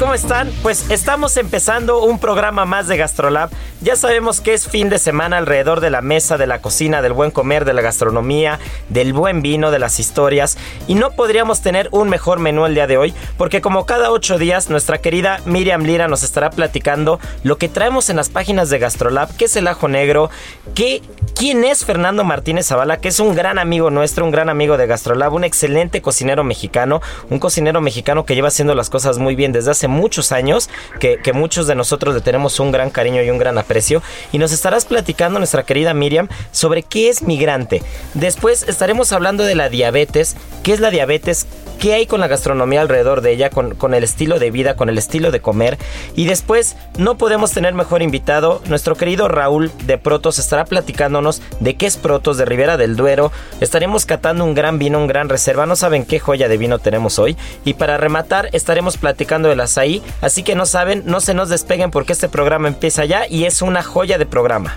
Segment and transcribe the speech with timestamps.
[0.00, 0.50] ¿Cómo están?
[0.62, 3.50] Pues estamos empezando un programa más de GastroLab.
[3.82, 7.12] Ya sabemos que es fin de semana alrededor de la mesa, de la cocina, del
[7.12, 10.56] buen comer, de la gastronomía, del buen vino, de las historias.
[10.86, 14.38] Y no podríamos tener un mejor menú el día de hoy, porque como cada ocho
[14.38, 18.78] días, nuestra querida Miriam Lira nos estará platicando lo que traemos en las páginas de
[18.78, 20.30] GastroLab, qué es el ajo negro,
[20.74, 21.02] qué,
[21.34, 24.86] quién es Fernando Martínez Zavala, que es un gran amigo nuestro, un gran amigo de
[24.86, 29.52] GastroLab, un excelente cocinero mexicano, un cocinero mexicano que lleva haciendo las cosas muy bien
[29.52, 33.38] desde hace muchos años, que, muchos de nosotros le tenemos un gran cariño y un
[33.38, 34.02] gran aprecio.
[34.32, 37.82] Y nos estarás platicando, nuestra querida Miriam, sobre qué es migrante.
[38.14, 41.46] Después estaremos hablando de la diabetes, qué es la diabetes,
[41.80, 44.88] qué hay con la gastronomía alrededor de ella, con, con, el estilo de vida, con
[44.88, 45.78] el estilo de comer.
[46.14, 48.60] Y después no podemos tener mejor invitado.
[48.66, 53.32] Nuestro querido Raúl de Protos estará platicándonos de qué es Protos de Ribera del Duero.
[53.60, 55.66] Estaremos catando un gran vino, un gran reserva.
[55.66, 57.36] No saben qué joya de vino tenemos hoy.
[57.64, 60.02] Y para rematar estaremos platicando de las ahí.
[60.20, 63.62] Así que no saben, no se nos despeguen porque este programa empieza ya y es
[63.62, 64.76] una joya de programa.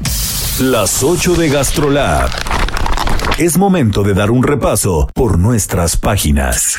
[0.60, 2.30] Las 8 de GastroLab.
[3.38, 6.76] Es momento de dar un repaso por nuestras páginas.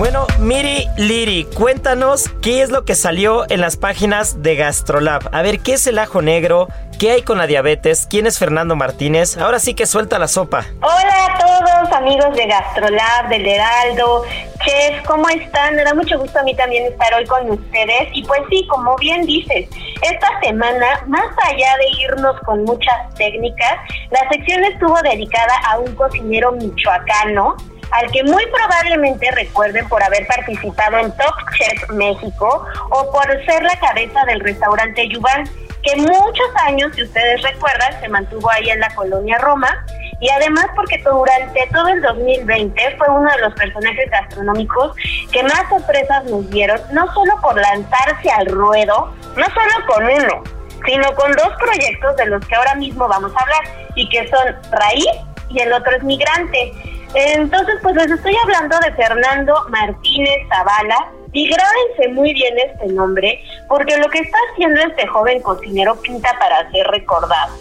[0.00, 5.28] Bueno, Miri Liri, cuéntanos qué es lo que salió en las páginas de Gastrolab.
[5.30, 6.68] A ver, ¿qué es el ajo negro?
[6.98, 8.06] ¿Qué hay con la diabetes?
[8.08, 9.36] ¿Quién es Fernando Martínez?
[9.36, 10.64] Ahora sí que suelta la sopa.
[10.80, 14.24] Hola a todos, amigos de Gastrolab, del Heraldo.
[14.64, 15.76] Chef, ¿cómo están?
[15.76, 18.08] Me da mucho gusto a mí también estar hoy con ustedes.
[18.14, 19.68] Y pues sí, como bien dices,
[20.00, 23.76] esta semana, más allá de irnos con muchas técnicas,
[24.10, 27.54] la sección estuvo dedicada a un cocinero michoacano
[27.92, 33.62] al que muy probablemente recuerden por haber participado en Top Chef México o por ser
[33.62, 35.44] la cabeza del restaurante Yuban,
[35.82, 39.84] que muchos años, si ustedes recuerdan, se mantuvo ahí en la colonia Roma
[40.20, 44.94] y además porque durante todo el 2020 fue uno de los personajes gastronómicos
[45.32, 50.42] que más sorpresas nos dieron, no solo por lanzarse al ruedo, no solo con uno,
[50.84, 53.62] sino con dos proyectos de los que ahora mismo vamos a hablar
[53.94, 55.06] y que son Raíz
[55.48, 56.72] y el otro es Migrante.
[57.14, 61.12] Entonces, pues les estoy hablando de Fernando Martínez Zavala.
[61.32, 66.36] Y grábense muy bien este nombre, porque lo que está haciendo este joven cocinero pinta
[66.40, 67.54] para ser recordado.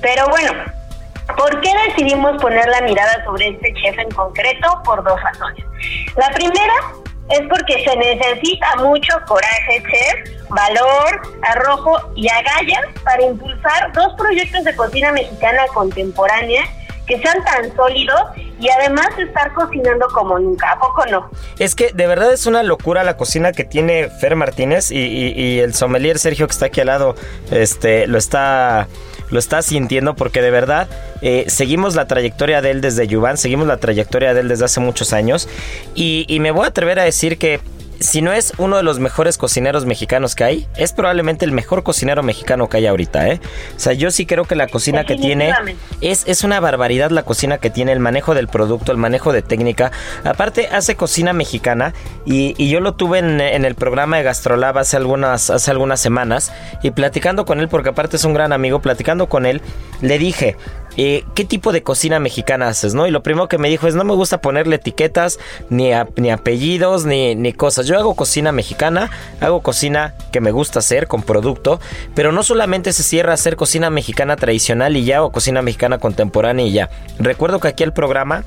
[0.00, 0.52] Pero bueno,
[1.36, 4.80] ¿por qué decidimos poner la mirada sobre este chef en concreto?
[4.86, 5.62] Por dos razones.
[6.16, 6.74] La primera
[7.28, 14.64] es porque se necesita mucho coraje, chef, valor, arrojo y agallas para impulsar dos proyectos
[14.64, 16.64] de cocina mexicana contemporánea
[17.06, 18.22] que sean tan sólidos
[18.60, 21.30] y además estar cocinando como nunca, ¿a poco no?
[21.58, 25.74] Es que de verdad es una locura la cocina que tiene Fer Martínez y, el
[25.74, 27.14] sommelier Sergio que está aquí al lado,
[27.50, 28.88] este, lo está
[29.30, 30.88] lo está sintiendo porque de verdad
[31.20, 34.80] eh, seguimos la trayectoria de él desde Yuban, seguimos la trayectoria de él desde hace
[34.80, 35.48] muchos años
[35.94, 37.60] y me voy a atrever a decir que
[38.00, 41.82] si no es uno de los mejores cocineros mexicanos que hay, es probablemente el mejor
[41.82, 43.40] cocinero mexicano que hay ahorita, ¿eh?
[43.76, 45.52] O sea, yo sí creo que la cocina que tiene
[46.00, 49.42] es, es una barbaridad la cocina que tiene, el manejo del producto, el manejo de
[49.42, 49.90] técnica.
[50.24, 51.94] Aparte, hace cocina mexicana
[52.24, 56.00] y, y yo lo tuve en, en, el programa de Gastrolab hace algunas, hace algunas
[56.00, 56.52] semanas
[56.82, 59.60] y platicando con él, porque aparte es un gran amigo, platicando con él,
[60.00, 60.56] le dije,
[61.34, 62.94] ¿qué tipo de cocina mexicana haces?
[62.94, 63.06] ¿no?
[63.06, 65.38] Y lo primero que me dijo es, no me gusta ponerle etiquetas,
[65.70, 67.86] ni, ni apellidos, ni, ni cosas.
[67.86, 69.10] Yo hago cocina mexicana,
[69.40, 71.80] hago cocina que me gusta hacer con producto,
[72.14, 75.98] pero no solamente se cierra a hacer cocina mexicana tradicional y ya, o cocina mexicana
[75.98, 76.90] contemporánea y ya.
[77.18, 78.44] Recuerdo que aquí el programa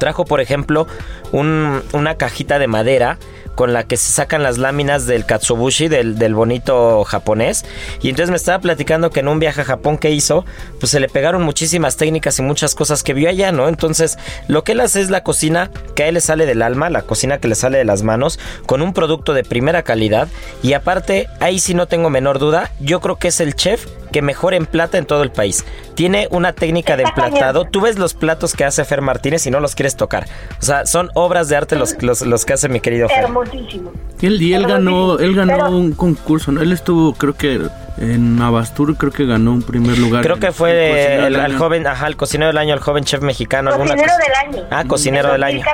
[0.00, 0.86] Trajo, por ejemplo,
[1.30, 3.18] una cajita de madera
[3.60, 7.66] con la que se sacan las láminas del katsubushi, del, del, bonito japonés.
[8.00, 10.46] Y entonces me estaba platicando que en un viaje a Japón que hizo,
[10.78, 13.68] pues se le pegaron muchísimas técnicas y muchas cosas que vio allá, ¿no?
[13.68, 14.16] Entonces,
[14.48, 17.02] lo que él hace es la cocina que a él le sale del alma, la
[17.02, 20.28] cocina que le sale de las manos, con un producto de primera calidad.
[20.62, 24.22] Y aparte, ahí sí no tengo menor duda, yo creo que es el chef que
[24.22, 25.64] mejor emplata en todo el país.
[25.94, 27.64] Tiene una técnica de emplatado.
[27.64, 30.26] Tú ves los platos que hace Fer Martínez y no los quieres tocar.
[30.60, 33.28] O sea, son obras de arte los, los, que hace mi querido Fer.
[33.52, 33.92] Hermosísimo.
[34.22, 36.60] Él, y él ganó, él ganó un concurso, ¿no?
[36.60, 37.60] Él estuvo, creo que
[38.00, 40.22] en Abastur, creo que ganó un primer lugar.
[40.22, 43.70] Creo que fue el, joven, ajá, el cocinero del año, el joven chef mexicano.
[43.76, 44.68] Cocinero del año.
[44.70, 45.64] Ah, cocinero del año.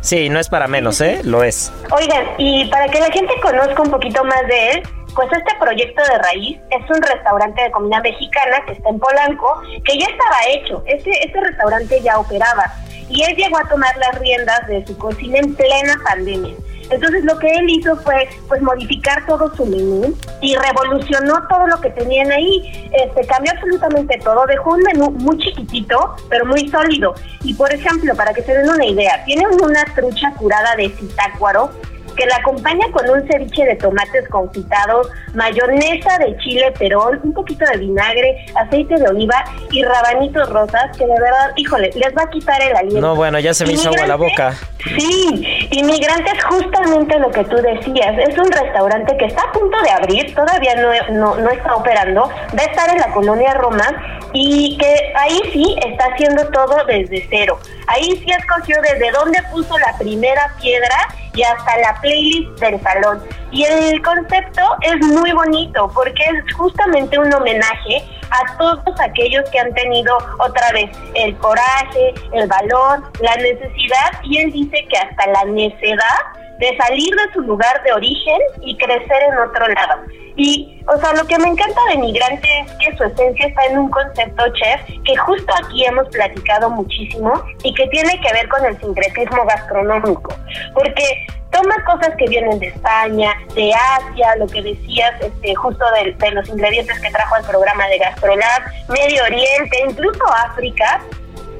[0.00, 0.28] Sí.
[0.30, 1.20] no es para menos, ¿eh?
[1.24, 1.72] Lo es.
[1.90, 4.82] Oigan, y para que la gente conozca un poquito más de él,
[5.14, 9.60] pues este proyecto de raíz es un restaurante de comida mexicana que está en Polanco,
[9.84, 10.82] que ya estaba hecho.
[10.86, 12.72] Este, este restaurante ya operaba.
[13.10, 16.54] Y él llegó a tomar las riendas de su cocina en plena pandemia.
[16.90, 21.80] Entonces lo que él hizo fue pues modificar todo su menú y revolucionó todo lo
[21.80, 22.90] que tenían ahí.
[22.92, 27.14] Este cambió absolutamente todo, dejó un menú muy chiquitito, pero muy sólido.
[27.42, 31.70] Y por ejemplo, para que se den una idea, tiene una trucha curada de citácuaro
[32.18, 37.64] que la acompaña con un ceviche de tomates confitados, mayonesa de chile perón, un poquito
[37.70, 42.30] de vinagre, aceite de oliva y rabanitos rosas, que de verdad, híjole, les va a
[42.30, 43.00] quitar el aliento.
[43.00, 44.54] No, bueno, ya se me hizo agua la boca.
[44.84, 49.90] Sí, Inmigrantes justamente lo que tú decías, es un restaurante que está a punto de
[49.90, 54.78] abrir, todavía no, no, no está operando, va a estar en la colonia Roma y
[54.78, 57.58] que ahí sí está haciendo todo desde cero.
[57.88, 63.22] Ahí sí escogió desde dónde puso la primera piedra y hasta la playlist del salón.
[63.50, 69.58] Y el concepto es muy bonito porque es justamente un homenaje a todos aquellos que
[69.58, 75.26] han tenido otra vez el coraje, el valor, la necesidad y él dice que hasta
[75.28, 76.18] la necedad
[76.58, 80.02] de salir de su lugar de origen y crecer en otro lado.
[80.36, 83.78] Y, o sea, lo que me encanta de Migrante es que su esencia está en
[83.78, 88.64] un concepto chef que justo aquí hemos platicado muchísimo y que tiene que ver con
[88.64, 90.32] el sincretismo gastronómico.
[90.74, 96.12] Porque toma cosas que vienen de España, de Asia, lo que decías, este, justo de,
[96.12, 101.00] de los ingredientes que trajo el programa de Gastrolab, Medio Oriente, incluso África,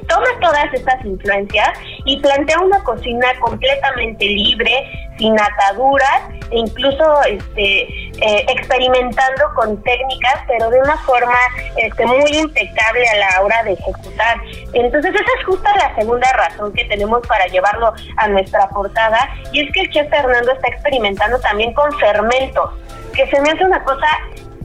[0.09, 1.69] toma todas estas influencias
[2.03, 4.71] y plantea una cocina completamente libre,
[5.17, 6.21] sin ataduras,
[6.51, 11.37] e incluso este, eh, experimentando con técnicas, pero de una forma
[11.77, 14.41] este, muy impecable a la hora de ejecutar.
[14.73, 19.61] Entonces esa es justo la segunda razón que tenemos para llevarlo a nuestra portada, y
[19.61, 22.71] es que el chef Fernando está experimentando también con fermentos,
[23.13, 24.07] que se me hace una cosa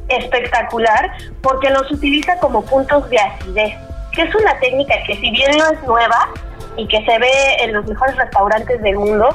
[0.08, 3.74] espectacular porque los utiliza como puntos de acidez
[4.14, 6.28] que es una técnica que si bien no es nueva
[6.76, 9.34] y que se ve en los mejores restaurantes del mundo,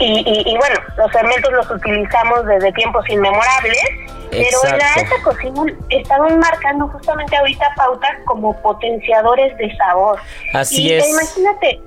[0.00, 3.82] y, bueno, los fermentos los utilizamos desde tiempos inmemorables,
[4.30, 10.18] pero en la alta cocina están marcando justamente ahorita pautas como potenciadores de sabor.
[10.54, 11.08] Así es.
[11.08, 11.80] Imagínate,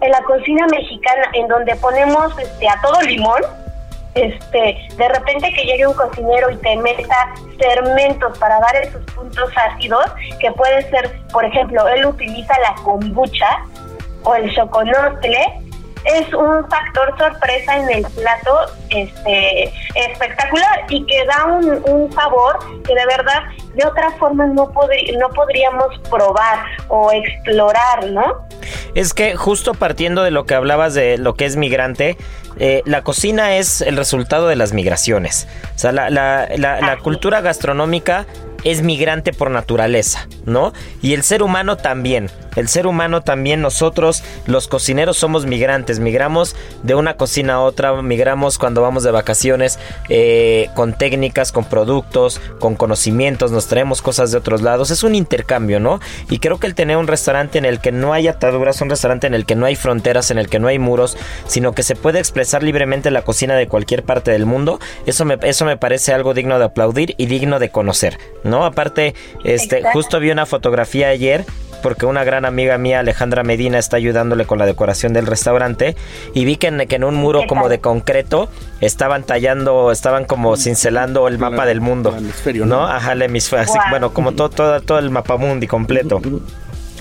[0.00, 3.42] en la cocina mexicana, en donde ponemos este, a todo limón,
[4.14, 9.50] este, de repente que llegue un cocinero y te meta fermentos para dar esos puntos
[9.56, 10.04] ácidos,
[10.40, 13.64] que puede ser, por ejemplo, él utiliza la kombucha
[14.22, 15.60] o el choconostle,
[16.04, 18.58] es un factor sorpresa en el plato
[18.90, 23.42] este espectacular y que da un, un sabor que de verdad
[23.74, 24.70] de otra forma no,
[25.18, 26.58] no podríamos probar
[26.88, 28.46] o explorar, ¿no?
[28.94, 32.16] Es que justo partiendo de lo que hablabas de lo que es migrante,
[32.58, 35.48] eh, la cocina es el resultado de las migraciones.
[35.74, 38.26] O sea, la, la, la, cultura gastronómica
[38.64, 40.72] es migrante por naturaleza, ¿no?
[41.02, 42.30] Y el ser humano también.
[42.56, 45.98] El ser humano también, nosotros, los cocineros, somos migrantes.
[45.98, 49.78] Migramos de una cocina a otra, migramos cuando vamos de vacaciones
[50.08, 54.90] eh, con técnicas, con productos, con conocimientos, nos traemos cosas de otros lados.
[54.90, 56.00] Es un intercambio, ¿no?
[56.30, 59.26] Y creo que el tener un restaurante en el que no hay ataduras, un restaurante
[59.26, 61.16] en el que no hay fronteras, en el que no hay muros,
[61.46, 65.38] sino que se puede expresar libremente la cocina de cualquier parte del mundo, eso me,
[65.42, 68.53] eso me parece algo digno de aplaudir y digno de conocer, ¿no?
[68.62, 71.44] Aparte, este, justo vi una fotografía ayer
[71.82, 75.96] porque una gran amiga mía, Alejandra Medina, está ayudándole con la decoración del restaurante
[76.32, 78.48] y vi que en, que en un muro como de concreto
[78.80, 82.16] estaban tallando, estaban como cincelando el mapa del mundo,
[82.64, 82.86] ¿no?
[82.86, 86.22] Ajá, el hemisferio, bueno, como todo, todo, todo el mapa mundi completo.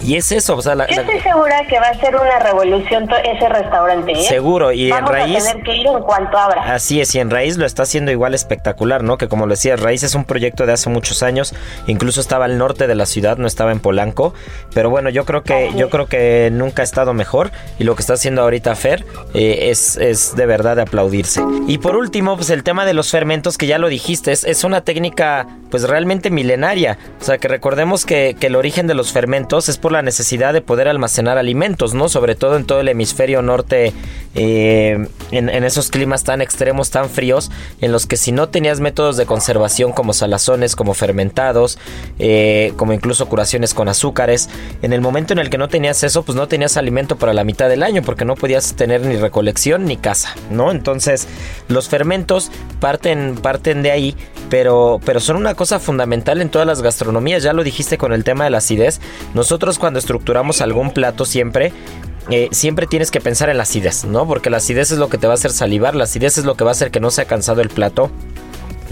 [0.03, 3.07] Y es eso, o sea, la, Yo estoy segura que va a ser una revolución
[3.24, 4.12] ese restaurante.
[4.12, 4.24] ¿eh?
[4.27, 5.45] Seguro, y en raíz.
[5.45, 6.74] A tener que ir en cuanto abra.
[6.74, 9.17] Así es, y en raíz lo está haciendo igual espectacular, ¿no?
[9.17, 11.55] Que como lo decía, raíz es un proyecto de hace muchos años,
[11.88, 14.33] incluso estaba al norte de la ciudad, no estaba en Polanco,
[14.74, 18.01] pero bueno, yo creo que yo creo que nunca ha estado mejor y lo que
[18.01, 21.41] está haciendo ahorita Fer eh, es, es de verdad de aplaudirse.
[21.67, 24.63] Y por último, pues el tema de los fermentos que ya lo dijiste, es, es
[24.63, 29.13] una técnica pues realmente milenaria, o sea que recordemos que, que el origen de los
[29.13, 32.09] fermentos es por la necesidad de poder almacenar alimentos, ¿no?
[32.09, 33.93] Sobre todo en todo el hemisferio norte,
[34.35, 39.15] eh, en, esos climas tan extremos, tan fríos, en los que si no tenías métodos
[39.17, 41.77] de conservación como salazones, como fermentados,
[42.19, 44.50] eh, como incluso curaciones con azúcares,
[44.81, 47.43] en el momento en el que no tenías eso, pues no tenías alimento para la
[47.43, 50.71] mitad del año, porque no podías tener ni recolección ni casa, ¿no?
[50.71, 51.27] Entonces,
[51.67, 54.15] los fermentos parten, parten de ahí,
[54.50, 58.23] pero, pero son una cosa fundamental en todas las gastronomías, ya lo dijiste con el
[58.23, 59.00] tema de la acidez,
[59.33, 61.73] nosotros cuando estructuramos algún plato siempre,
[62.29, 64.25] eh, siempre tienes que pensar en la acidez, ¿no?
[64.25, 66.55] Porque la acidez es lo que te va a hacer salivar, la acidez es lo
[66.55, 68.09] que va a hacer que no sea cansado el plato.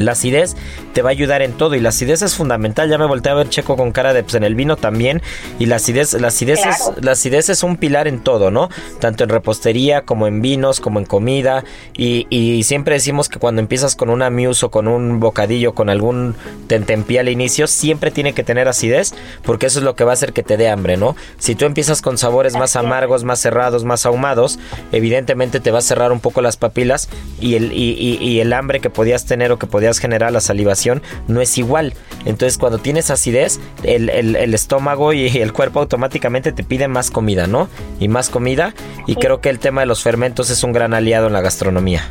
[0.02, 0.56] La acidez
[0.94, 2.90] te va a ayudar en todo y la acidez es fundamental.
[2.90, 5.22] Ya me volteé a ver Checo con cara de pues en el vino también
[5.60, 8.70] y la acidez, la acidez es la acidez es un pilar en todo, ¿no?
[9.00, 11.64] Tanto en repostería como en vinos, como en comida
[11.96, 15.90] y, y siempre decimos que cuando empiezas con una muse o con un bocadillo, con
[15.90, 16.36] algún
[16.68, 20.14] tentempié al inicio, siempre tiene que tener acidez porque eso es lo que va a
[20.14, 21.16] hacer que te dé hambre, ¿no?
[21.38, 24.60] Si tú empiezas con sabores más amargos, más cerrados, más ahumados,
[24.92, 28.80] evidentemente te va a cerrar un poco las papilas y el, y, y el hambre
[28.80, 31.94] que podías tener o que podías generar la salivación no es igual.
[32.26, 34.10] Entonces cuando tienes acidez, el,
[34.54, 37.68] estómago y el cuerpo automáticamente te piden más comida, ¿no?
[38.00, 38.74] Y más comida.
[39.08, 42.04] Y creo que el tema de los fermentos es un gran aliado en la gastronomía.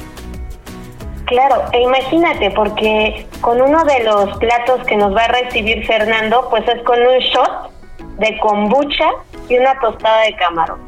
[1.26, 6.48] Claro, e imagínate, porque con uno de los platos que nos va a recibir Fernando,
[6.50, 7.70] pues es con un shot
[8.18, 9.10] de kombucha
[9.48, 10.80] y una tostada de camarón.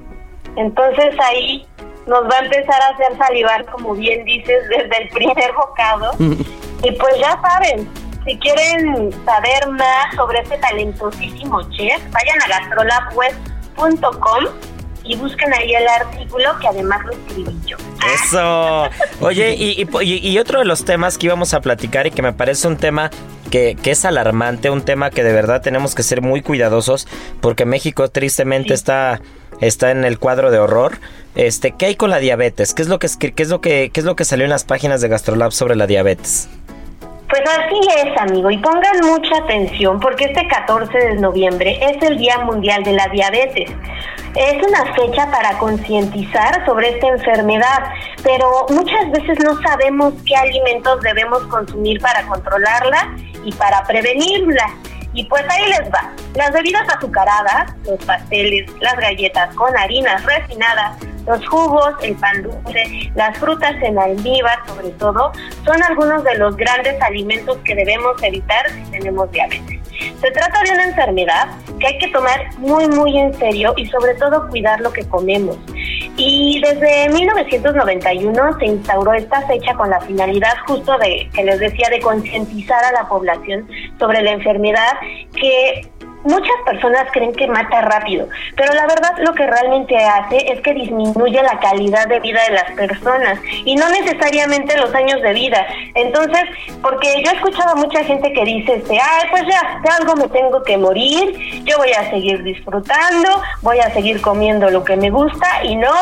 [0.57, 1.65] Entonces ahí
[2.07, 6.11] nos va a empezar a hacer salivar, como bien dices, desde el primer bocado.
[6.83, 7.89] Y pues ya saben,
[8.25, 14.45] si quieren saber más sobre este talentosísimo chef, vayan a gastrolabweb.com
[15.05, 17.77] y busquen ahí el artículo que además lo escribí yo.
[18.15, 18.89] Eso.
[19.21, 22.69] Oye, y, y, otro de los temas que íbamos a platicar y que me parece
[22.69, 23.11] un tema
[23.51, 27.09] que, que, es alarmante, un tema que de verdad tenemos que ser muy cuidadosos
[27.41, 29.21] porque México tristemente está,
[29.61, 30.99] está en el cuadro de horror.
[31.35, 32.75] Este, ¿qué hay con la diabetes?
[32.75, 34.65] ¿Qué es lo que qué es lo que qué es lo que salió en las
[34.65, 36.49] páginas de Gastrolab sobre la diabetes?
[37.33, 42.19] Pues así es, amigo, y pongan mucha atención porque este 14 de noviembre es el
[42.19, 43.71] Día Mundial de la Diabetes.
[44.35, 47.85] Es una fecha para concientizar sobre esta enfermedad,
[48.23, 54.67] pero muchas veces no sabemos qué alimentos debemos consumir para controlarla y para prevenirla.
[55.15, 56.13] Y pues ahí les va.
[56.35, 63.11] Las bebidas azucaradas, los pasteles, las galletas con harinas refinadas, los jugos, el pan dulce,
[63.15, 65.33] las frutas en almíbar sobre todo,
[65.65, 69.81] son algunos de los grandes alimentos que debemos evitar si tenemos diabetes.
[70.21, 71.49] Se trata de una enfermedad
[71.79, 75.59] que hay que tomar muy muy en serio y sobre todo cuidar lo que comemos.
[76.17, 81.89] Y desde 1991 se instauró esta fecha con la finalidad justo de, que les decía,
[81.91, 83.67] de concientizar a la población
[83.99, 84.93] sobre la enfermedad
[85.35, 85.89] que
[86.25, 90.73] Muchas personas creen que mata rápido, pero la verdad lo que realmente hace es que
[90.73, 95.67] disminuye la calidad de vida de las personas y no necesariamente los años de vida.
[95.95, 96.43] Entonces,
[96.81, 100.15] porque yo he escuchado a mucha gente que dice, este, ay, pues ya, de algo
[100.15, 104.97] me tengo que morir, yo voy a seguir disfrutando, voy a seguir comiendo lo que
[104.97, 105.93] me gusta y no,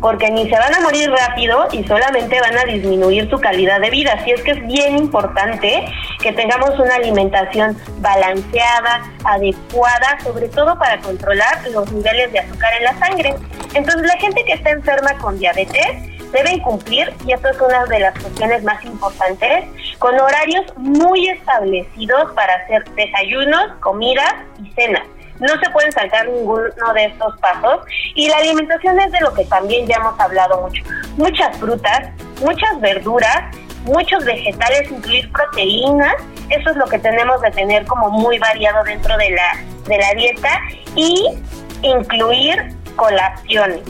[0.00, 3.90] porque ni se van a morir rápido y solamente van a disminuir su calidad de
[3.90, 4.12] vida.
[4.20, 5.84] Así es que es bien importante
[6.22, 9.63] que tengamos una alimentación balanceada, adecuada,
[10.22, 13.34] sobre todo para controlar los niveles de azúcar en la sangre.
[13.74, 18.00] Entonces, la gente que está enferma con diabetes deben cumplir, y esto es una de
[18.00, 19.64] las cuestiones más importantes,
[19.98, 25.02] con horarios muy establecidos para hacer desayunos, comidas y cenas.
[25.40, 27.80] No se pueden saltar ninguno de estos pasos
[28.14, 30.82] y la alimentación es de lo que también ya hemos hablado mucho.
[31.16, 36.14] Muchas frutas, muchas verduras, muchos vegetales, incluir proteínas
[36.50, 40.12] eso es lo que tenemos de tener como muy variado dentro de la, de la
[40.14, 40.60] dieta
[40.94, 41.38] y
[41.82, 43.82] incluir colaciones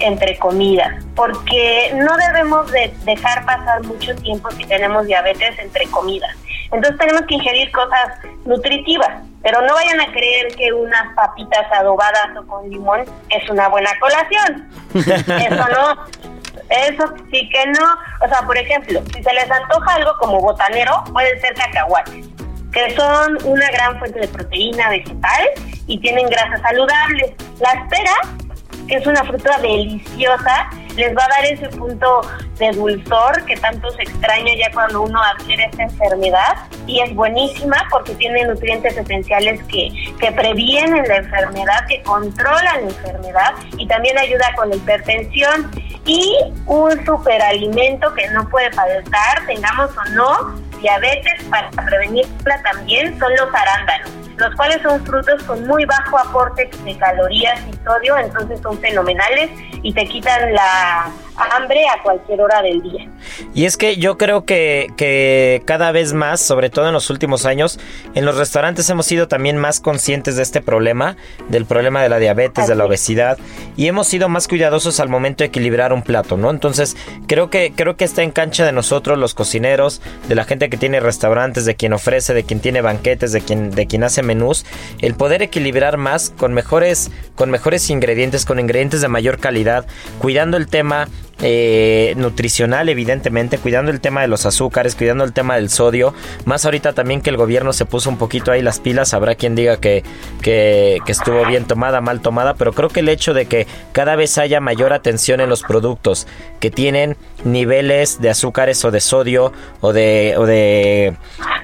[0.00, 6.34] entre comidas, porque no debemos de dejar pasar mucho tiempo si tenemos diabetes entre comidas.
[6.70, 12.36] Entonces tenemos que ingerir cosas nutritivas, pero no vayan a creer que unas papitas adobadas
[12.36, 14.68] o con limón es una buena colación.
[14.94, 16.27] Eso no.
[16.70, 17.86] Eso sí que no.
[18.24, 22.26] O sea, por ejemplo, si se les antoja algo como botanero, pueden ser cacahuates,
[22.72, 25.48] que son una gran fuente de proteína vegetal
[25.86, 27.32] y tienen grasas saludables.
[27.60, 28.48] Las peras
[28.88, 32.20] que es una fruta deliciosa, les va a dar ese punto
[32.58, 36.56] de dulzor que tanto se extraña ya cuando uno adquiere esta enfermedad.
[36.86, 39.88] Y es buenísima porque tiene nutrientes esenciales que,
[40.18, 45.70] que previenen la enfermedad, que controlan la enfermedad y también ayuda con la hipertensión.
[46.04, 46.36] Y
[46.66, 53.48] un superalimento que no puede faltar, tengamos o no diabetes para prevenirla también son los
[53.54, 58.78] arándanos los cuales son frutos con muy bajo aporte de calorías y sodio, entonces son
[58.78, 59.50] fenomenales
[59.82, 63.10] y te quitan la hambre a cualquier hora del día.
[63.54, 67.46] Y es que yo creo que, que cada vez más, sobre todo en los últimos
[67.46, 67.78] años,
[68.14, 71.16] en los restaurantes hemos sido también más conscientes de este problema,
[71.48, 73.38] del problema de la diabetes, de la obesidad,
[73.76, 76.50] y hemos sido más cuidadosos al momento de equilibrar un plato, ¿no?
[76.50, 80.68] Entonces, creo que, creo que está en cancha de nosotros, los cocineros, de la gente
[80.68, 84.22] que tiene restaurantes, de quien ofrece, de quien tiene banquetes, de quien, de quien hace
[84.22, 84.64] menús,
[85.00, 89.86] el poder equilibrar más con mejores, con mejores ingredientes, con ingredientes de mayor calidad,
[90.18, 91.08] cuidando el tema
[91.40, 96.14] eh, nutricional, evidentemente, cuidando el tema de los azúcares, cuidando el tema del sodio.
[96.44, 99.54] Más ahorita también que el gobierno se puso un poquito ahí las pilas, habrá quien
[99.54, 100.02] diga que,
[100.42, 104.16] que, que, estuvo bien tomada, mal tomada, pero creo que el hecho de que cada
[104.16, 106.26] vez haya mayor atención en los productos
[106.60, 111.16] que tienen niveles de azúcares o de sodio o de, o de,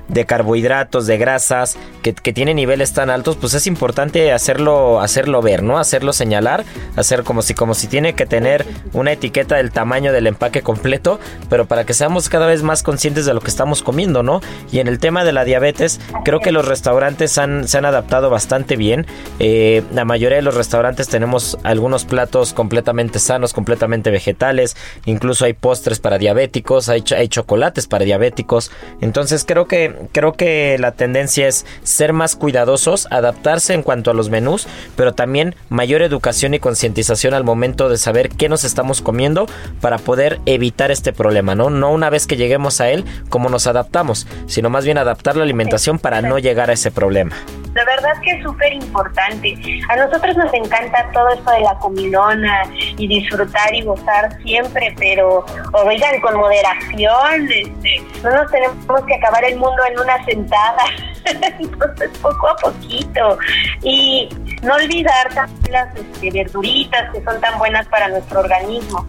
[0.09, 5.43] de carbohidratos, de grasas, que, que tienen niveles tan altos, pues es importante hacerlo, hacerlo
[5.43, 5.79] ver, ¿no?
[5.79, 6.65] Hacerlo señalar,
[6.97, 11.21] hacer como si, como si tiene que tener una etiqueta el tamaño del empaque completo,
[11.49, 14.41] pero para que seamos cada vez más conscientes de lo que estamos comiendo, ¿no?
[14.71, 18.31] Y en el tema de la diabetes, creo que los restaurantes han, se han adaptado
[18.31, 19.07] bastante bien.
[19.39, 25.53] Eh, la mayoría de los restaurantes tenemos algunos platos completamente sanos, completamente vegetales, incluso hay
[25.55, 28.71] postres para diabéticos, hay, hay chocolates para diabéticos.
[29.01, 34.15] Entonces creo que, creo que la tendencia es ser más cuidadosos, adaptarse en cuanto a
[34.15, 39.03] los menús, pero también mayor educación y concientización al momento de saber qué nos estamos
[39.03, 39.47] comiendo
[39.81, 41.71] para poder evitar este problema, ¿no?
[41.71, 45.45] No una vez que lleguemos a él, cómo nos adaptamos, sino más bien adaptar la
[45.45, 47.37] alimentación para no llegar a ese problema.
[47.75, 49.57] De verdad que es súper importante.
[49.89, 52.63] A nosotros nos encanta todo esto de la comilona
[52.97, 59.45] y disfrutar y gozar siempre, pero oigan con moderación, este, no nos tenemos que acabar
[59.45, 60.85] el mundo en una sentada.
[61.25, 63.39] Entonces, poco a poquito.
[63.83, 64.29] Y
[64.63, 69.07] no olvidar también las este, verduritas que son tan buenas para nuestro organismo.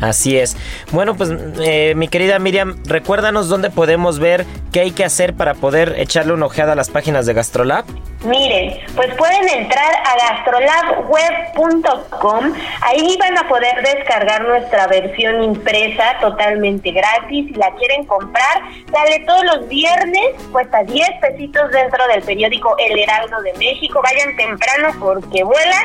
[0.00, 0.56] Así es.
[0.92, 1.30] Bueno, pues
[1.60, 6.32] eh, mi querida Miriam, recuérdanos dónde podemos ver qué hay que hacer para poder echarle
[6.32, 7.84] una ojeada a las páginas de Gastrolab.
[8.24, 12.52] Miren, pues pueden entrar a gastrolabweb.com.
[12.82, 17.46] Ahí van a poder descargar nuestra versión impresa totalmente gratis.
[17.46, 22.98] Si la quieren comprar, sale todos los viernes, cuesta 10 pesitos dentro del periódico El
[22.98, 24.00] Heraldo de México.
[24.02, 25.80] Vayan temprano porque vuela.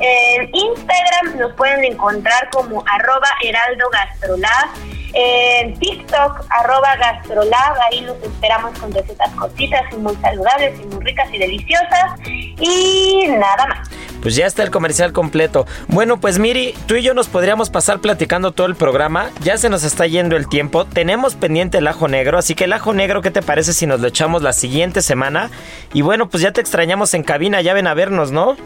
[0.00, 4.68] En Instagram nos pueden encontrar como arroba heraldo gastrolab.
[5.14, 11.02] En TikTok, arroba gastrolab, ahí los esperamos con recetas cortitas y muy saludables y muy
[11.04, 12.20] ricas y deliciosas.
[12.26, 13.88] Y nada más.
[14.20, 15.66] Pues ya está el comercial completo.
[15.86, 19.30] Bueno, pues Miri, tú y yo nos podríamos pasar platicando todo el programa.
[19.42, 20.84] Ya se nos está yendo el tiempo.
[20.84, 24.00] Tenemos pendiente el ajo negro, así que el ajo negro, ¿qué te parece si nos
[24.00, 25.50] lo echamos la siguiente semana?
[25.92, 28.56] Y bueno, pues ya te extrañamos en cabina, ya ven a vernos, ¿no?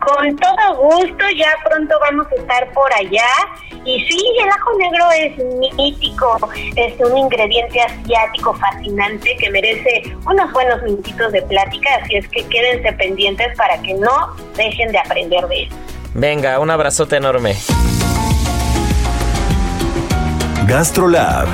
[0.00, 3.28] Con todo gusto, ya pronto vamos a estar por allá.
[3.84, 6.38] Y sí, el ajo negro es mítico,
[6.76, 12.46] es un ingrediente asiático fascinante que merece unos buenos minutitos de plática, así es que
[12.48, 15.68] quédense pendientes para que no dejen de aprender de él.
[16.14, 17.54] Venga, un abrazote enorme.
[20.66, 21.48] Gastrolab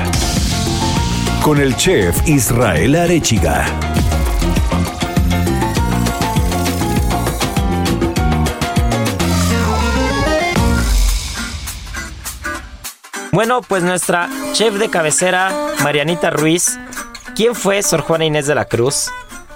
[1.44, 3.66] con el chef Israel Arechiga.
[13.34, 15.50] Bueno, pues nuestra chef de cabecera,
[15.82, 16.78] Marianita Ruiz.
[17.34, 19.10] ¿Quién fue Sor Juana Inés de la Cruz?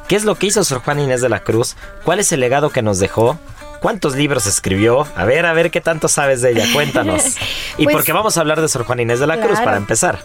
[0.08, 1.76] ¿Qué es lo que hizo Sor Juana Inés de la Cruz?
[2.04, 3.38] ¿Cuál es el legado que nos dejó?
[3.80, 5.06] ¿Cuántos libros escribió?
[5.14, 7.36] A ver, a ver qué tanto sabes de ella, cuéntanos.
[7.78, 10.18] Y Pues- porque vamos a hablar de Sor Juana Inés de la Cruz para empezar.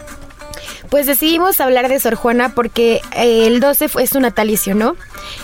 [0.90, 4.94] Pues decidimos hablar de Sor Juana porque eh, el 12 fue su natalicio, ¿no?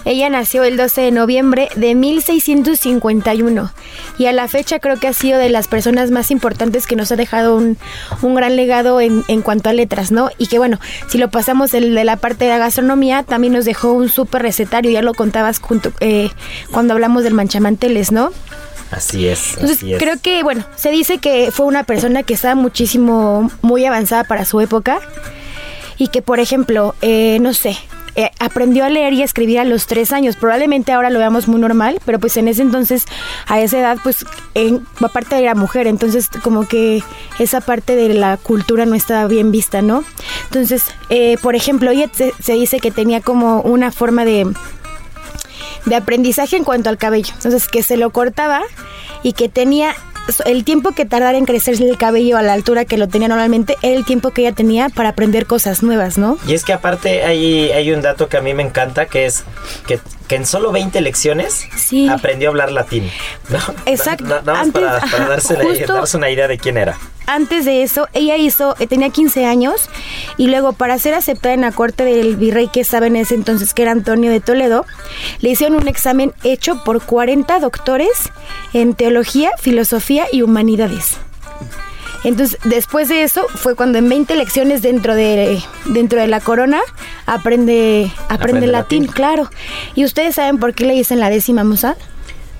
[0.04, 3.72] Ella nació el 12 de noviembre de 1651
[4.18, 7.10] y a la fecha creo que ha sido de las personas más importantes que nos
[7.10, 7.78] ha dejado un,
[8.22, 10.30] un gran legado en, en cuanto a letras, ¿no?
[10.38, 13.64] Y que bueno, si lo pasamos del- de, la parte de la gastronomía, también nos
[13.64, 16.30] dejó un súper recetario, ya lo contabas junto, eh,
[16.70, 18.30] cuando hablamos del manchamanteles, ¿no?
[18.90, 19.54] Así es.
[19.54, 19.98] Entonces, así es.
[19.98, 24.44] creo que, bueno, se dice que fue una persona que estaba muchísimo, muy avanzada para
[24.44, 25.00] su época
[25.96, 27.76] y que, por ejemplo, eh, no sé,
[28.16, 30.36] eh, aprendió a leer y a escribir a los tres años.
[30.36, 33.04] Probablemente ahora lo veamos muy normal, pero pues en ese entonces,
[33.46, 34.24] a esa edad, pues
[34.54, 37.02] en, aparte era mujer, entonces como que
[37.38, 40.04] esa parte de la cultura no estaba bien vista, ¿no?
[40.46, 44.52] Entonces, eh, por ejemplo, ella se dice que tenía como una forma de
[45.86, 47.32] de aprendizaje en cuanto al cabello.
[47.34, 48.62] Entonces, que se lo cortaba
[49.22, 49.94] y que tenía
[50.44, 53.76] el tiempo que tardara en crecerse el cabello a la altura que lo tenía normalmente
[53.82, 56.38] era el tiempo que ella tenía para aprender cosas nuevas, ¿no?
[56.46, 59.44] Y es que aparte hay, hay un dato que a mí me encanta que es
[59.86, 59.98] que,
[60.36, 61.66] en solo 20 lecciones
[62.10, 63.10] aprendió a hablar latín.
[63.86, 64.24] Exacto.
[64.24, 66.98] Nada más para, darse, darse una idea de quién era
[67.30, 69.88] antes de eso, ella hizo, eh, tenía 15 años
[70.36, 73.72] y luego para ser aceptada en la corte del virrey que estaba en ese entonces,
[73.72, 74.84] que era Antonio de Toledo,
[75.40, 78.30] le hicieron un examen hecho por 40 doctores
[78.72, 81.18] en teología, filosofía y humanidades.
[82.24, 86.80] Entonces, después de eso, fue cuando en 20 lecciones dentro de, dentro de la corona
[87.26, 89.50] aprende, aprende, latín, claro.
[89.94, 91.96] ¿Y ustedes saben por qué le dicen la décima musa?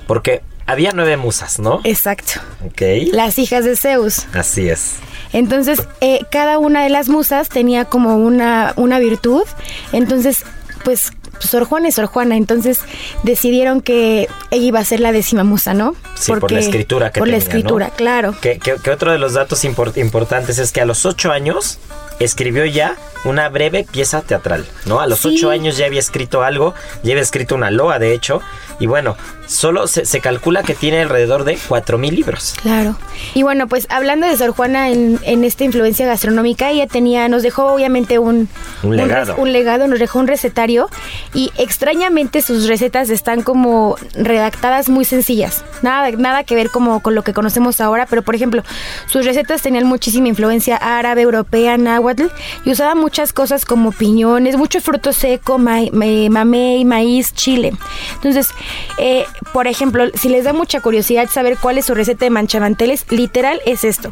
[0.07, 1.81] Porque había nueve musas, ¿no?
[1.85, 2.41] Exacto.
[2.65, 2.83] Ok.
[3.13, 4.27] Las hijas de Zeus.
[4.33, 4.97] Así es.
[5.33, 9.45] Entonces, eh, cada una de las musas tenía como una, una virtud.
[9.93, 10.45] Entonces,
[10.85, 12.81] pues Sor Juana y Sor Juana, entonces
[13.23, 15.95] decidieron que ella iba a ser la décima musa, ¿no?
[16.15, 18.35] Sí, por la escritura que Por la escritura, claro.
[18.41, 21.79] Que, otro de los datos importantes es que a los ocho años
[22.19, 25.01] escribió ya una breve pieza teatral, ¿no?
[25.01, 28.41] A los ocho años ya había escrito algo, ya había escrito una loa, de hecho,
[28.81, 32.55] y bueno, solo se, calcula que tiene alrededor de 4.000 libros.
[32.63, 32.97] Claro.
[33.35, 37.67] Y bueno, pues hablando de Sor Juana en, esta influencia gastronómica, ella tenía, nos dejó
[37.67, 38.49] obviamente un,
[38.83, 39.35] un legado.
[39.37, 40.89] Un, legado, nos dejó un recetario
[41.35, 45.63] y extrañamente sus recetas están como redactadas muy sencillas.
[45.83, 48.63] Nada, nada que ver como con lo que conocemos ahora, pero por ejemplo,
[49.07, 52.29] sus recetas tenían muchísima influencia árabe, europea, náhuatl
[52.65, 57.73] y usaba muchas cosas como piñones, mucho fruto seco, mamey, maíz, chile.
[58.15, 58.51] Entonces,
[58.99, 63.11] eh, por ejemplo, si les da mucha curiosidad saber cuál es su receta de manchamanteles,
[63.11, 64.11] literal es esto.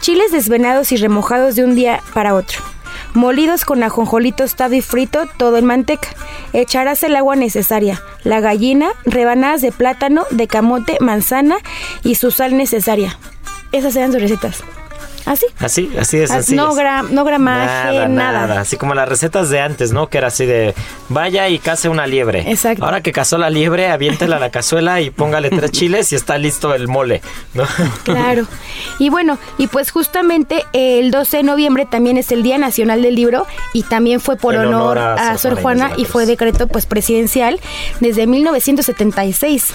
[0.00, 2.60] Chiles desvenados y remojados de un día para otro.
[3.12, 6.08] Molidos con ajonjolí tostado y frito, todo en manteca.
[6.54, 11.58] Echarás el agua necesaria, la gallina, rebanadas de plátano, de camote, manzana
[12.02, 13.18] y su sal necesaria.
[13.70, 14.64] Esas eran sus recetas.
[15.26, 15.46] ¿Así?
[15.58, 16.30] Así, así es.
[16.30, 16.74] Así no,
[17.10, 20.08] no gramaje, nada, Así como las recetas de antes, ¿no?
[20.08, 20.74] Que era así de
[21.08, 22.50] vaya y case una liebre.
[22.50, 22.84] Exacto.
[22.84, 26.36] Ahora que cazó la liebre, aviéntela a la cazuela y póngale tres chiles y está
[26.38, 27.22] listo el mole,
[27.54, 27.64] ¿no?
[28.04, 28.46] Claro.
[28.98, 33.14] Y bueno, y pues justamente el 12 de noviembre también es el Día Nacional del
[33.14, 37.60] Libro y también fue por honor, a, Sor Juana y fue decreto pues presidencial
[38.00, 39.74] desde 1976.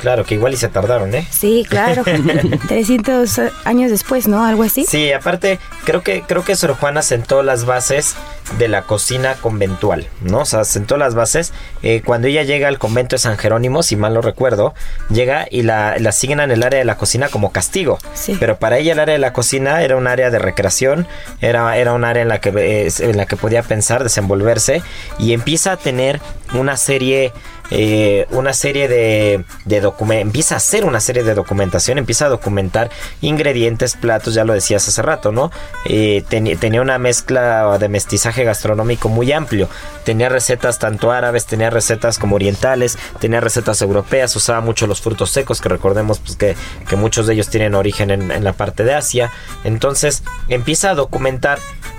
[0.00, 1.26] Claro, que igual y se tardaron, ¿eh?
[1.30, 2.04] Sí, claro.
[2.68, 4.44] 300 años después, ¿no?
[4.44, 4.84] Algo así.
[4.88, 8.14] Sí, aparte, creo que, creo que Sor Juana sentó las bases
[8.56, 10.40] de la cocina conventual, ¿no?
[10.40, 11.52] O sea, sentó las bases.
[11.82, 14.74] Eh, cuando ella llega al convento de San Jerónimo, si mal no recuerdo,
[15.10, 17.98] llega y la, la siguen en el área de la cocina como castigo.
[18.14, 18.36] Sí.
[18.40, 21.06] Pero para ella el área de la cocina era un área de recreación,
[21.40, 24.82] era, era un área en la, que, eh, en la que podía pensar, desenvolverse
[25.18, 26.20] y empieza a tener
[26.54, 27.32] una serie
[27.70, 32.28] eh, una serie de, de documentos, empieza a hacer una serie de documentación, empieza a
[32.30, 35.50] documentar ingredientes, platos, ya lo decías hace rato, ¿no?
[35.84, 39.68] Eh, tenía una mezcla de mestizaje gastronómico muy amplio,
[40.04, 45.30] tenía recetas tanto árabes, tenía recetas como orientales, tenía recetas europeas, usaba mucho los frutos
[45.30, 46.56] secos, que recordemos pues, que,
[46.88, 49.30] que muchos de ellos tienen origen en, en la parte de Asia,
[49.64, 51.58] entonces empieza a documentar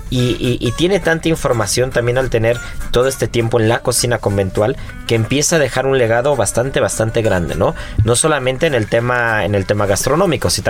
[0.10, 2.58] y, tiene tanta información también al tener
[2.92, 7.22] todo este tiempo en la cocina conventual que empieza a dejar un legado bastante bastante
[7.22, 10.64] grande no no solamente en el tema en el tema gastronómico sino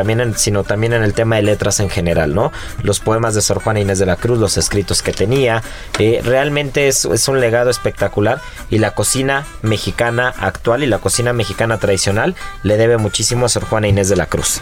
[0.63, 3.99] también en, el tema de letras en general no los poemas de Sor Juana Inés
[3.99, 5.61] de la Cruz los escritos que tenía
[5.99, 11.33] eh, realmente es, es un legado espectacular y la cocina mexicana actual y la cocina
[11.33, 14.61] mexicana tradicional le debe muchísimo a Sor Juana Inés de la Cruz.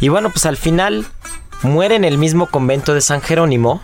[0.00, 1.06] Y bueno pues al final
[1.62, 3.82] muere en el mismo convento de San Jerónimo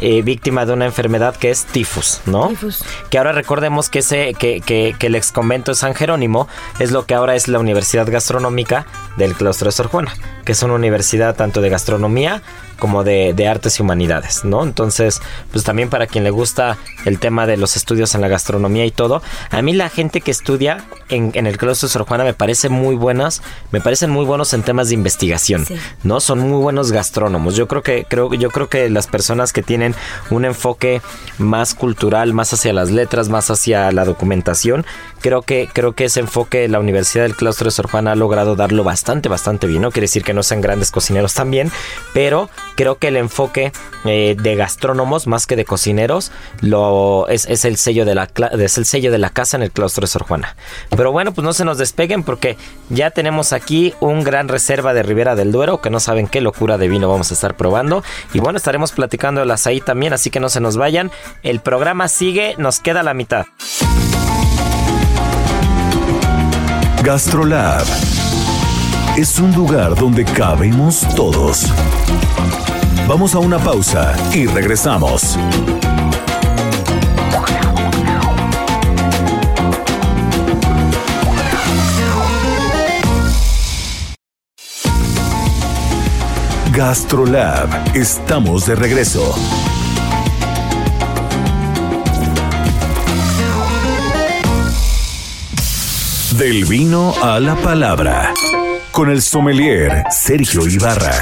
[0.00, 2.48] eh, víctima de una enfermedad que es tifus, ¿no?
[2.48, 2.84] Tifus.
[3.10, 6.92] Que ahora recordemos que, ese, que, que, que, el ex convento de San Jerónimo es
[6.92, 10.14] lo que ahora es la Universidad Gastronómica del Claustro de Sor Juana,
[10.46, 12.40] que es una universidad tanto de gastronomía
[12.78, 14.62] como de, de, artes y humanidades, ¿no?
[14.62, 18.84] Entonces, pues también para quien le gusta el tema de los estudios en la gastronomía
[18.84, 22.24] y todo, a mí la gente que estudia en, en el claustro de Sor Juana
[22.24, 25.66] me parece muy buenas, me parecen muy buenos en temas de investigación,
[26.04, 26.20] ¿no?
[26.20, 27.56] Son muy buenos gastrónomos.
[27.56, 29.94] Yo creo que, creo, yo creo que las personas que tienen
[30.30, 31.00] un enfoque
[31.38, 34.84] más cultural, más hacia las letras, más hacia la documentación,
[35.20, 38.54] creo que, creo que ese enfoque la Universidad del Claustro de Sor Juana ha logrado
[38.54, 39.90] darlo bastante, bastante bien, ¿no?
[39.90, 41.72] Quiere decir que no sean grandes cocineros también,
[42.14, 43.72] pero creo que el enfoque
[44.04, 46.30] eh, de gastrónomos más que de cocineros
[47.28, 50.06] es, el sello de la es el sello de la casa en el claustro de
[50.06, 50.56] Sor Juana.
[50.96, 52.56] Pero bueno, pues no se nos despeguen porque
[52.90, 56.78] ya tenemos aquí un gran reserva de Ribera del Duero que no saben qué locura
[56.78, 60.30] de vino vamos a estar probando y bueno, estaremos platicando de las ahí también, así
[60.30, 61.10] que no se nos vayan.
[61.42, 63.46] El programa sigue, nos queda la mitad.
[67.02, 67.86] Gastrolab
[69.16, 71.72] es un lugar donde cabemos todos.
[73.08, 75.38] Vamos a una pausa y regresamos.
[86.72, 89.34] Gastrolab, estamos de regreso.
[96.36, 98.34] Del vino a la palabra.
[98.96, 101.12] Con el sommelier Sergio Ibarra.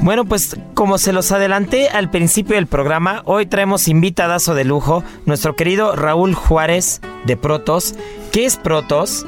[0.00, 5.04] Bueno, pues como se los adelanté al principio del programa, hoy traemos invitadazo de lujo,
[5.26, 7.94] nuestro querido Raúl Juárez de Protos.
[8.32, 9.26] ¿Qué es Protos?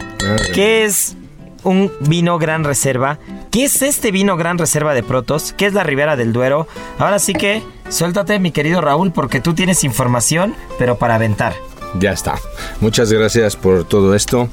[0.54, 1.14] ¿Qué es
[1.62, 3.18] un vino gran reserva?
[3.50, 5.52] ¿Qué es este vino gran reserva de Protos?
[5.52, 6.68] ¿Qué es la Ribera del Duero?
[6.98, 11.52] Ahora sí que suéltate, mi querido Raúl, porque tú tienes información, pero para aventar.
[11.98, 12.34] Ya está.
[12.80, 14.48] Muchas gracias por todo esto.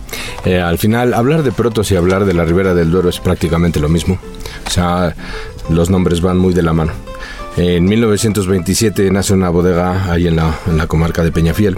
[0.45, 3.80] Eh, al final, hablar de Protos y hablar de la Ribera del Duero es prácticamente
[3.80, 4.17] lo mismo.
[4.65, 5.15] O sea,
[5.69, 6.93] los nombres van muy de la mano.
[7.58, 11.78] En 1927 nace una bodega ahí en la, en la comarca de Peñafiel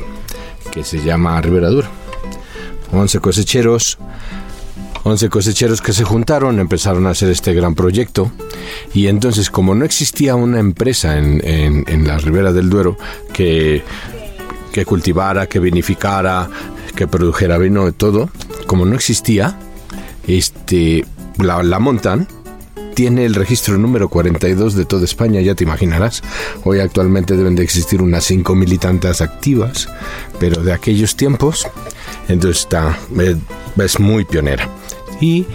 [0.71, 1.89] que se llama Ribera Duero.
[2.91, 3.97] 11 cosecheros
[5.03, 8.31] 11 cosecheros que se juntaron, empezaron a hacer este gran proyecto
[8.93, 12.97] y entonces como no existía una empresa en, en, en la Ribera del Duero
[13.31, 13.83] que
[14.77, 16.47] que cultivara, que vinificara,
[16.95, 18.29] que produjera vino, todo,
[18.67, 19.57] como no existía,
[20.27, 21.03] este,
[21.39, 22.27] la, la montan
[22.93, 26.21] tiene el registro número 42 de toda España, ya te imaginarás.
[26.63, 29.89] Hoy actualmente deben de existir unas 5 militantes activas,
[30.39, 31.67] pero de aquellos tiempos,
[32.27, 32.99] entonces está,
[33.77, 34.69] es muy pionera.
[35.19, 35.47] Y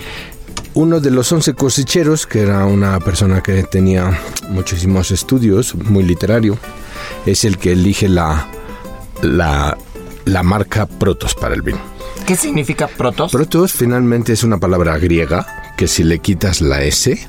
[0.75, 6.59] uno de los 11 cosecheros, que era una persona que tenía muchísimos estudios, muy literario,
[7.25, 8.49] es el que elige la,
[9.23, 9.77] la,
[10.25, 11.81] la marca Protos para el vino.
[12.27, 13.33] ¿Qué significa Protos?
[13.33, 17.29] Protos finalmente es una palabra griega que si le quitas la S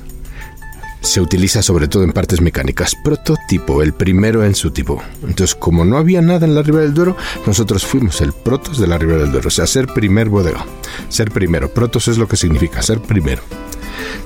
[1.04, 2.94] se utiliza sobre todo en partes mecánicas.
[3.04, 5.02] Prototipo, el primero en su tipo.
[5.22, 8.86] Entonces, como no había nada en la Ribera del Duero, nosotros fuimos el Protos de
[8.86, 9.48] la Ribera del Duero.
[9.48, 10.64] O sea, ser primer bodega.
[11.10, 11.72] Ser primero.
[11.72, 13.42] Protos es lo que significa, ser primero.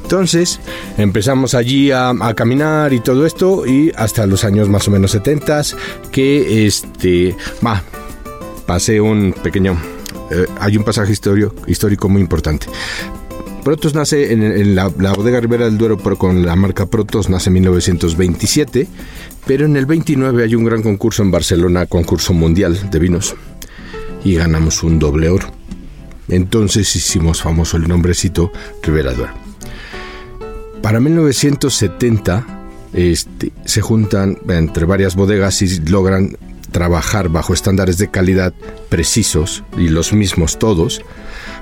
[0.02, 0.60] Entonces
[0.96, 5.48] empezamos allí a, caminar y todo esto y hasta los años más o menos 70
[6.10, 7.82] que este, va,
[8.66, 9.76] pasé un pequeño,
[10.30, 12.66] eh, hay un pasaje histórico, histórico muy importante.
[13.64, 17.50] Protos nace en, la, la, bodega Ribera del Duero pero con la marca Protos nace
[17.50, 18.86] en 1927,
[19.46, 23.34] pero en el 29 hay un gran concurso en Barcelona, concurso mundial de vinos,
[24.24, 25.48] y ganamos un doble oro.
[26.28, 29.47] Entonces hicimos famoso el nombrecito Ribera del Duero.
[30.88, 32.46] Para 1970
[32.94, 36.38] este, se juntan entre varias bodegas y logran
[36.70, 38.54] trabajar bajo estándares de calidad
[38.88, 41.02] precisos y los mismos todos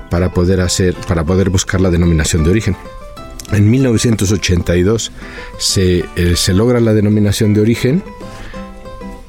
[0.09, 2.77] para poder hacer para poder buscar la denominación de origen.
[3.51, 5.11] En 1982
[5.59, 8.03] se, eh, se logra la denominación de origen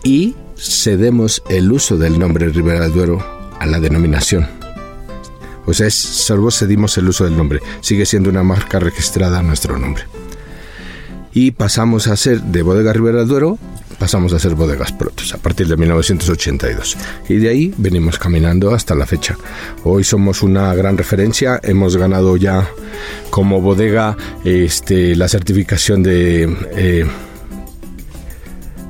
[0.04, 3.18] y cedemos el uso del nombre Ribera Duero
[3.58, 4.57] a la denominación.
[5.68, 7.60] O sea, es, solo cedimos el uso del nombre.
[7.82, 10.04] Sigue siendo una marca registrada nuestro nombre.
[11.34, 13.58] Y pasamos a ser de Bodega Ribera del Duero,
[13.98, 16.96] pasamos a ser Bodegas Protos a partir de 1982.
[17.28, 19.36] Y de ahí venimos caminando hasta la fecha.
[19.84, 22.66] Hoy somos una gran referencia, hemos ganado ya
[23.28, 26.44] como bodega este, la certificación de,
[26.76, 27.06] eh,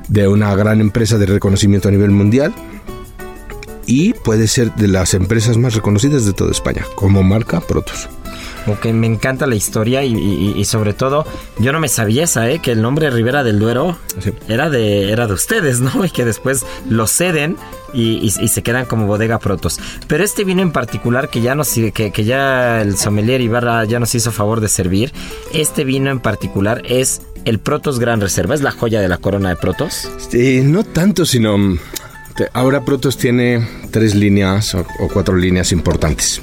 [0.07, 2.55] de una gran empresa de reconocimiento a nivel mundial
[3.89, 8.07] y puede ser de las empresas más reconocidas de toda España, como marca Protos.
[8.67, 11.25] Ok, me encanta la historia y, y, y, sobre todo,
[11.57, 12.59] yo no me sabía esa, ¿eh?
[12.59, 14.31] que el nombre Rivera del Duero sí.
[14.47, 16.05] era, de, era de ustedes, ¿no?
[16.05, 17.57] Y que después lo ceden
[17.91, 19.79] y, y, se quedan como bodega protos.
[20.07, 23.99] Pero este vino en particular que ya nos que, que ya el sommelier Ibarra ya
[23.99, 25.11] nos hizo favor de servir,
[25.51, 29.49] este vino en particular es el Protos Gran Reserva, es la joya de la corona
[29.49, 30.11] de Protos.
[30.29, 31.57] Sí, no tanto, sino
[32.53, 36.41] ahora Protos tiene tres líneas o, o cuatro líneas importantes.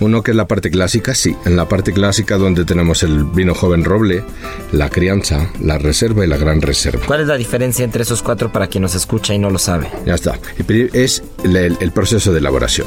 [0.00, 3.54] Uno que es la parte clásica, sí, en la parte clásica donde tenemos el vino
[3.54, 4.24] joven roble,
[4.72, 7.04] la crianza, la reserva y la gran reserva.
[7.06, 9.88] ¿Cuál es la diferencia entre esos cuatro para quien nos escucha y no lo sabe?
[10.04, 10.38] Ya está.
[10.92, 12.86] Es el, el proceso de elaboración.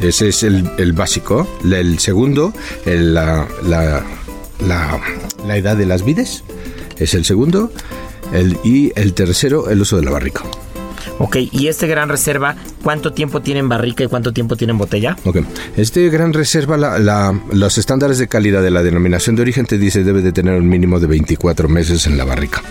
[0.00, 1.48] Ese es el, el básico.
[1.64, 2.52] El segundo,
[2.84, 4.04] el, la, la,
[4.66, 5.00] la,
[5.46, 6.44] la, edad de las vides.
[6.98, 7.70] es el segundo.
[8.64, 10.42] Y el tercero, el uso de la barrica.
[11.18, 14.78] Ok, ¿y este Gran Reserva cuánto tiempo tiene en barrica y cuánto tiempo tiene en
[14.78, 15.16] botella?
[15.24, 15.38] Ok,
[15.76, 16.76] este Gran Reserva,
[17.52, 20.68] los estándares de calidad de la denominación de origen te dice debe de tener un
[20.68, 22.62] mínimo de 24 meses en la barrica.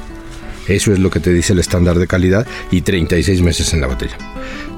[0.68, 3.88] Eso es lo que te dice el estándar de calidad y 36 meses en la
[3.88, 4.18] botella.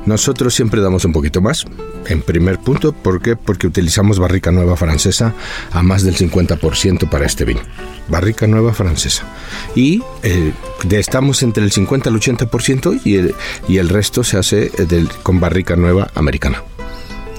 [0.06, 1.66] Nosotros siempre damos un poquito más.
[2.08, 3.36] En primer punto, ¿por qué?
[3.36, 5.34] Porque utilizamos barrica nueva francesa
[5.72, 7.62] a más del 50% para este vino.
[8.08, 9.24] Barrica nueva francesa.
[9.76, 10.54] Y eh,
[10.92, 13.36] estamos entre el 50 al 80% y el,
[13.68, 16.62] y el resto se hace eh, con barrica nueva americana.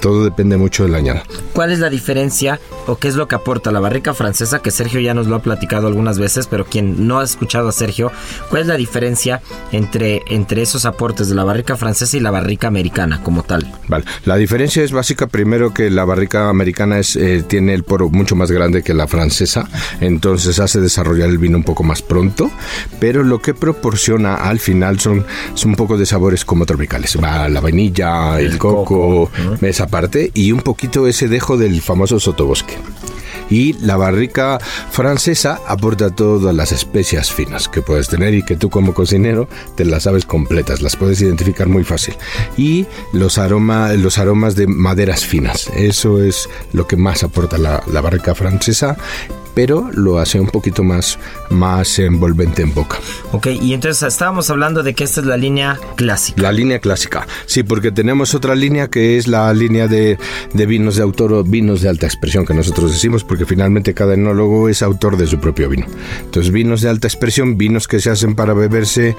[0.00, 1.22] Todo depende mucho de la añada.
[1.52, 4.60] ¿Cuál es la diferencia o qué es lo que aporta la barrica francesa?
[4.60, 7.72] Que Sergio ya nos lo ha platicado algunas veces, pero quien no ha escuchado a
[7.72, 8.12] Sergio,
[8.50, 9.40] ¿cuál es la diferencia
[9.72, 13.72] entre, entre esos aportes de la barrica francesa y la barrica americana como tal?
[13.88, 18.08] Vale, la diferencia es básica primero que la barrica americana es, eh, tiene el poro
[18.08, 19.68] mucho más grande que la francesa,
[20.00, 22.50] entonces hace desarrollar el vino un poco más pronto,
[23.00, 27.16] pero lo que proporciona al final son, son un poco de sabores como tropicales.
[27.22, 29.30] Va la vainilla, el, coco,
[29.60, 32.76] esa parte y un poquito ese dejo del famoso sotobosque.
[33.48, 34.58] Y la barrica
[34.90, 39.84] francesa aporta todas las especias finas que puedes tener y que tú como cocinero te
[39.84, 42.16] las sabes completas, las puedes identificar muy fácil.
[42.56, 47.82] Y los, aromas los aromas de maderas finas, eso es lo que más aporta la,
[47.86, 48.96] la barrica francesa
[49.56, 52.98] pero lo hace un poquito más, más envolvente en boca.
[53.32, 56.42] Ok, y entonces estábamos hablando de que esta es la línea clásica.
[56.42, 60.18] La línea clásica, sí, porque tenemos otra línea que es la línea de,
[60.52, 64.12] de vinos de autor o vinos de alta expresión que nosotros decimos, porque finalmente cada
[64.12, 65.86] enólogo es autor de su propio vino.
[66.20, 69.16] Entonces, vinos de alta expresión, vinos que se hacen para beberse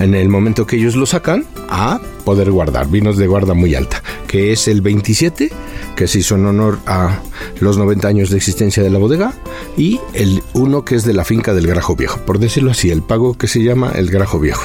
[0.00, 4.02] en el momento que ellos lo sacan, a poder guardar, vinos de guarda muy alta,
[4.26, 5.50] que es el 27,
[5.96, 7.22] que se hizo en honor a
[7.60, 9.32] los 90 años de existencia de la bodega,
[9.78, 13.02] y el uno que es de la finca del Grajo Viejo, por decirlo así, el
[13.02, 14.64] pago que se llama el Grajo Viejo.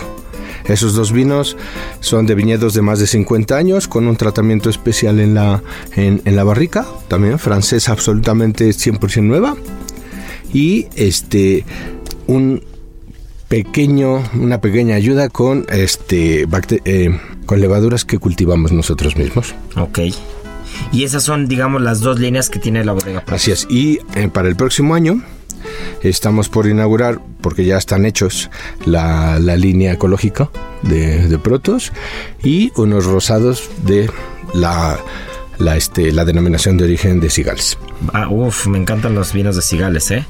[0.66, 1.56] Esos dos vinos
[2.00, 5.62] son de viñedos de más de 50 años, con un tratamiento especial en la,
[5.96, 9.56] en, la barrica, también francesa absolutamente 100% nueva.
[10.54, 11.66] Y este,
[12.28, 12.64] un
[13.50, 16.48] pequeño, una pequeña ayuda con, este,
[16.86, 19.54] eh, con levaduras que cultivamos nosotros mismos.
[19.76, 20.00] Ok.
[20.94, 23.24] Y esas son, digamos, las dos líneas que tiene la bodega.
[23.28, 23.68] Así es.
[23.70, 25.22] Y eh, para el próximo año
[26.02, 28.50] estamos por inaugurar, porque ya están hechos,
[28.86, 30.50] la, línea ecológica
[30.84, 31.92] de, de Protos
[32.44, 34.10] y unos rosados de
[34.54, 35.00] la
[35.64, 37.78] la, este, la denominación de origen de Cigales.
[38.14, 40.26] Ah, uf, me encantan los vinos de Cigales, ¿eh?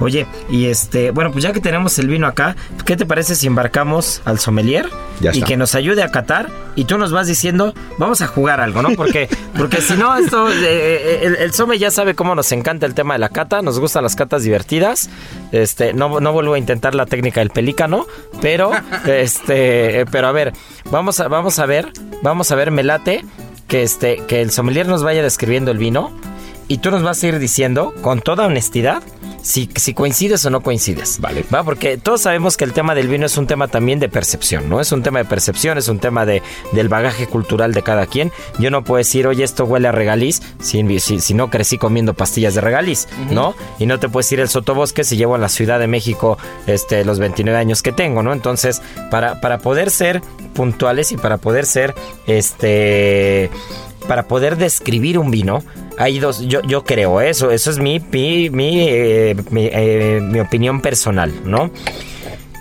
[0.00, 3.46] Oye, y este, bueno, pues ya que tenemos el vino acá, ¿qué te parece si
[3.46, 4.88] embarcamos al sommelier
[5.32, 8.82] y que nos ayude a catar y tú nos vas diciendo, vamos a jugar algo,
[8.82, 8.90] ¿no?
[8.94, 12.86] Porque, porque si no, esto, eh, eh, el, el Somme ya sabe cómo nos encanta
[12.86, 15.08] el tema de la cata, nos gustan las catas divertidas.
[15.52, 18.06] Este, no, no vuelvo a intentar la técnica del pelícano,
[18.42, 18.72] pero,
[19.06, 20.52] este, pero a ver,
[20.90, 21.92] vamos a, vamos a ver,
[22.22, 23.24] vamos a ver, me late
[23.68, 26.10] que, este, que el sommelier nos vaya describiendo el vino
[26.68, 29.02] y tú nos vas a ir diciendo con toda honestidad
[29.42, 31.20] si, si, coincides o no coincides.
[31.20, 31.44] Vale.
[31.54, 31.62] ¿Va?
[31.62, 34.80] Porque todos sabemos que el tema del vino es un tema también de percepción, ¿no?
[34.80, 38.32] Es un tema de percepción, es un tema de, del bagaje cultural de cada quien.
[38.58, 42.54] Yo no puedo decir, oye, esto huele a regaliz si, si, no crecí comiendo pastillas
[42.54, 43.54] de regaliz, ¿no?
[43.78, 47.04] Y no te puedes ir el sotobosque si llevo en la Ciudad de México este,
[47.04, 48.32] los 29 años que tengo, ¿no?
[48.32, 50.22] Entonces, para, para poder ser
[50.54, 51.94] puntuales y para poder ser,
[52.26, 53.50] este,
[54.06, 55.62] para poder describir un vino,
[55.98, 60.80] hay dos, yo, yo creo eso, eso es mi, mi, mi, eh, eh, mi, opinión
[60.80, 61.70] personal, ¿no?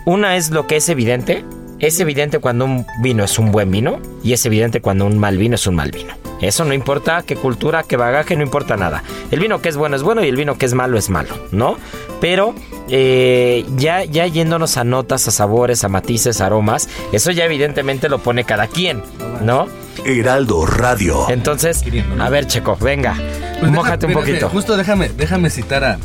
[0.06, 1.43] Una es lo que es evidente,
[1.79, 5.38] es evidente cuando un vino es un buen vino y es evidente cuando un mal
[5.38, 6.13] vino es un mal vino.
[6.41, 9.01] Eso no importa qué cultura, qué bagaje, no importa nada.
[9.32, 11.34] El vino que es bueno es bueno y el vino que es malo es malo,
[11.51, 11.77] ¿no?
[12.19, 12.53] Pero
[12.89, 18.19] eh, ya, ya yéndonos a notas, a sabores, a matices, aromas, eso ya evidentemente lo
[18.19, 19.01] pone cada quien,
[19.41, 19.67] ¿no?
[20.05, 21.29] Heraldo Radio.
[21.29, 21.83] Entonces,
[22.19, 23.15] a ver, Checo, venga,
[23.59, 24.49] pues mójate un poquito.
[24.49, 25.97] Justo déjame, déjame citar a,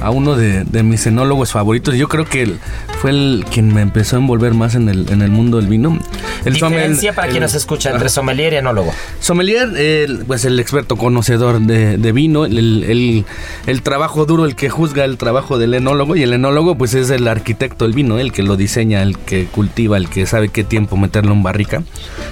[0.00, 1.94] a uno de, mis enólogos favoritos.
[1.94, 2.58] Yo creo que él
[3.00, 5.98] fue el quien me empezó a envolver más en el, en el mundo del vino.
[6.44, 8.92] El Diferencia para quien nos escucha entre sommelier y enólogo.
[9.20, 13.24] Sommelier, el, pues el experto conocedor de, vino, el,
[13.66, 17.10] el, trabajo duro, el que juzga el trabajo del enólogo y el enólogo pues es
[17.10, 20.64] el arquitecto del vino, el que lo diseña, el que cultiva, el que sabe qué
[20.64, 21.82] tiempo meterlo en barrica.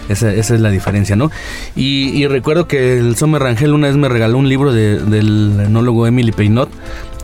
[0.09, 1.31] Esa, esa es la diferencia, ¿no?
[1.75, 6.33] Y, recuerdo que el Sommer Rangel una vez me regaló un libro del enólogo Emily
[6.33, 6.71] Peinot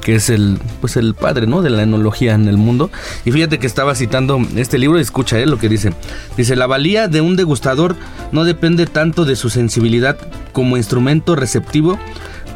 [0.02, 1.62] que es el, pues el padre ¿no?
[1.62, 2.90] de la enología en el mundo.
[3.24, 5.92] Y fíjate que estaba citando este libro y escucha él lo que dice.
[6.36, 7.96] Dice, la valía de un degustador
[8.32, 10.18] no depende tanto de su sensibilidad
[10.52, 11.98] como instrumento receptivo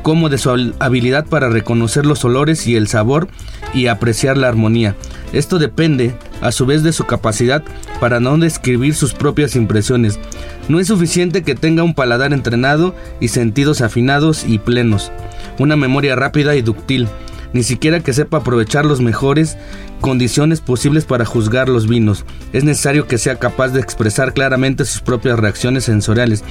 [0.04, 3.26] como de su habilidad para reconocer los olores y el sabor
[3.72, 4.94] y apreciar la armonía.
[5.32, 7.64] Esto depende, a su vez, de su capacidad
[8.00, 10.20] para no describir sus propias impresiones.
[10.68, 15.10] No es suficiente que tenga un paladar entrenado y sentidos afinados y plenos,
[15.58, 17.08] una memoria rápida y dúctil,
[17.54, 19.56] ni siquiera que sepa aprovechar los mejores
[20.02, 22.26] condiciones posibles para juzgar los vinos.
[22.52, 26.44] Es necesario que sea capaz de expresar claramente sus propias reacciones sensoriales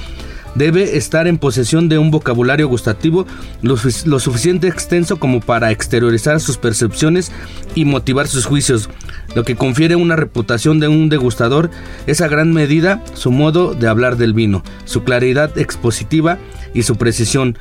[0.54, 3.26] debe estar en posesión de un vocabulario gustativo
[3.62, 7.32] lo, suficiente extenso como para exteriorizar sus percepciones
[7.74, 8.88] y motivar sus juicios,
[9.34, 11.70] lo que confiere una reputación de un degustador
[12.06, 16.38] es a gran medida su modo de hablar del vino, su claridad expositiva
[16.72, 17.58] y su precisión,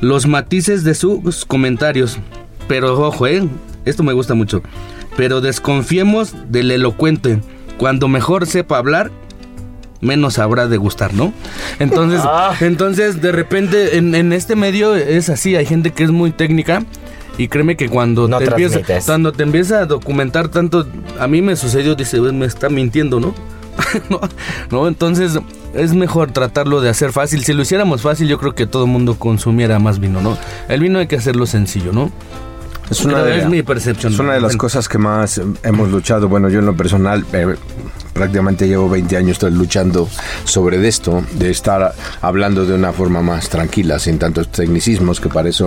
[0.00, 2.18] los matices de sus comentarios.
[2.72, 3.46] Pero ojo, eh,
[3.84, 4.62] esto me gusta mucho.
[5.14, 7.38] Pero desconfiemos del elocuente.
[7.76, 9.10] Cuando mejor sepa hablar,
[10.00, 11.34] menos habrá de gustar, ¿no?
[11.80, 12.54] Entonces, ah.
[12.60, 16.82] entonces de repente en, este medio es así, hay gente que es muy técnica.
[17.36, 20.86] Y créeme que cuando, te empieza, cuando te empieza a documentar tanto,
[21.20, 23.34] a mí me sucedió, dice, me está mintiendo, ¿no?
[24.70, 24.88] ¿no?
[24.88, 25.38] Entonces
[25.74, 27.44] es mejor tratarlo de hacer fácil.
[27.44, 30.38] Si lo hiciéramos fácil, yo creo que todo el mundo consumiera más vino, ¿no?
[30.70, 32.10] El vino hay que hacerlo sencillo, ¿no?
[32.92, 34.12] Es una de, mi percepción.
[34.12, 36.28] Es una de las cosas que más hemos luchado.
[36.28, 37.56] Bueno, yo en lo personal eh,
[38.12, 40.08] prácticamente llevo 20 años luchando
[40.44, 45.48] sobre esto, de estar hablando de una forma más tranquila, sin tantos tecnicismos, que para
[45.48, 45.64] eso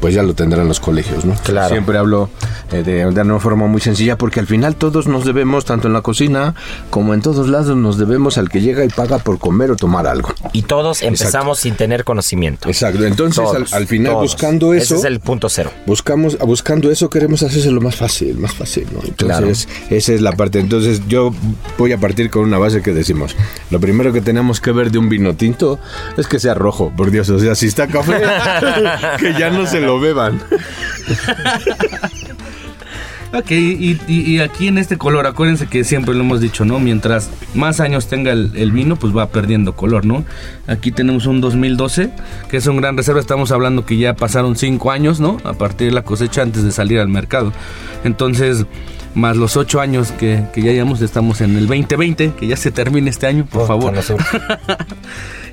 [0.00, 1.34] pues ya lo tendrán los colegios, ¿no?
[1.42, 1.70] Claro.
[1.70, 2.30] Siempre hablo
[2.72, 6.02] eh, de, una forma muy sencilla porque al final todos nos debemos, tanto en la
[6.02, 6.54] cocina
[6.90, 10.06] como en todos lados, nos debemos al que llega y paga por comer o tomar
[10.06, 10.32] algo.
[10.52, 12.68] Y todos empezamos sin tener conocimiento.
[12.68, 13.04] Exacto.
[13.04, 14.94] Entonces, al, final, buscando eso.
[14.94, 15.70] Ese es el punto cero.
[15.86, 19.00] Buscamos, buscando eso, queremos hacerse lo más fácil, más fácil, ¿no?
[19.04, 20.60] Entonces, esa es la parte.
[20.60, 21.34] Entonces, yo
[21.76, 23.34] voy a partir con una base que decimos:
[23.70, 25.78] lo primero que tenemos que ver de un vino tinto
[26.16, 27.28] es que sea rojo, por Dios.
[27.30, 28.22] O sea, si está café,
[29.18, 30.38] que ya no se lo beban.
[33.32, 36.78] ok, y, aquí en este color, acuérdense que siempre lo hemos dicho, ¿no?
[36.78, 40.26] Mientras más años tenga el, vino, pues va perdiendo color, ¿no?
[40.66, 42.10] Aquí tenemos un 2012,
[42.50, 43.18] que es un gran reserva.
[43.18, 45.38] Estamos hablando que ya pasaron 5 años, ¿no?
[45.44, 47.54] A partir de la cosecha antes de salir al mercado.
[48.04, 48.66] Entonces,
[49.14, 53.08] más los 8 años que, ya llevamos, estamos en el 2020, que ya se termine
[53.08, 53.94] este año, por favor.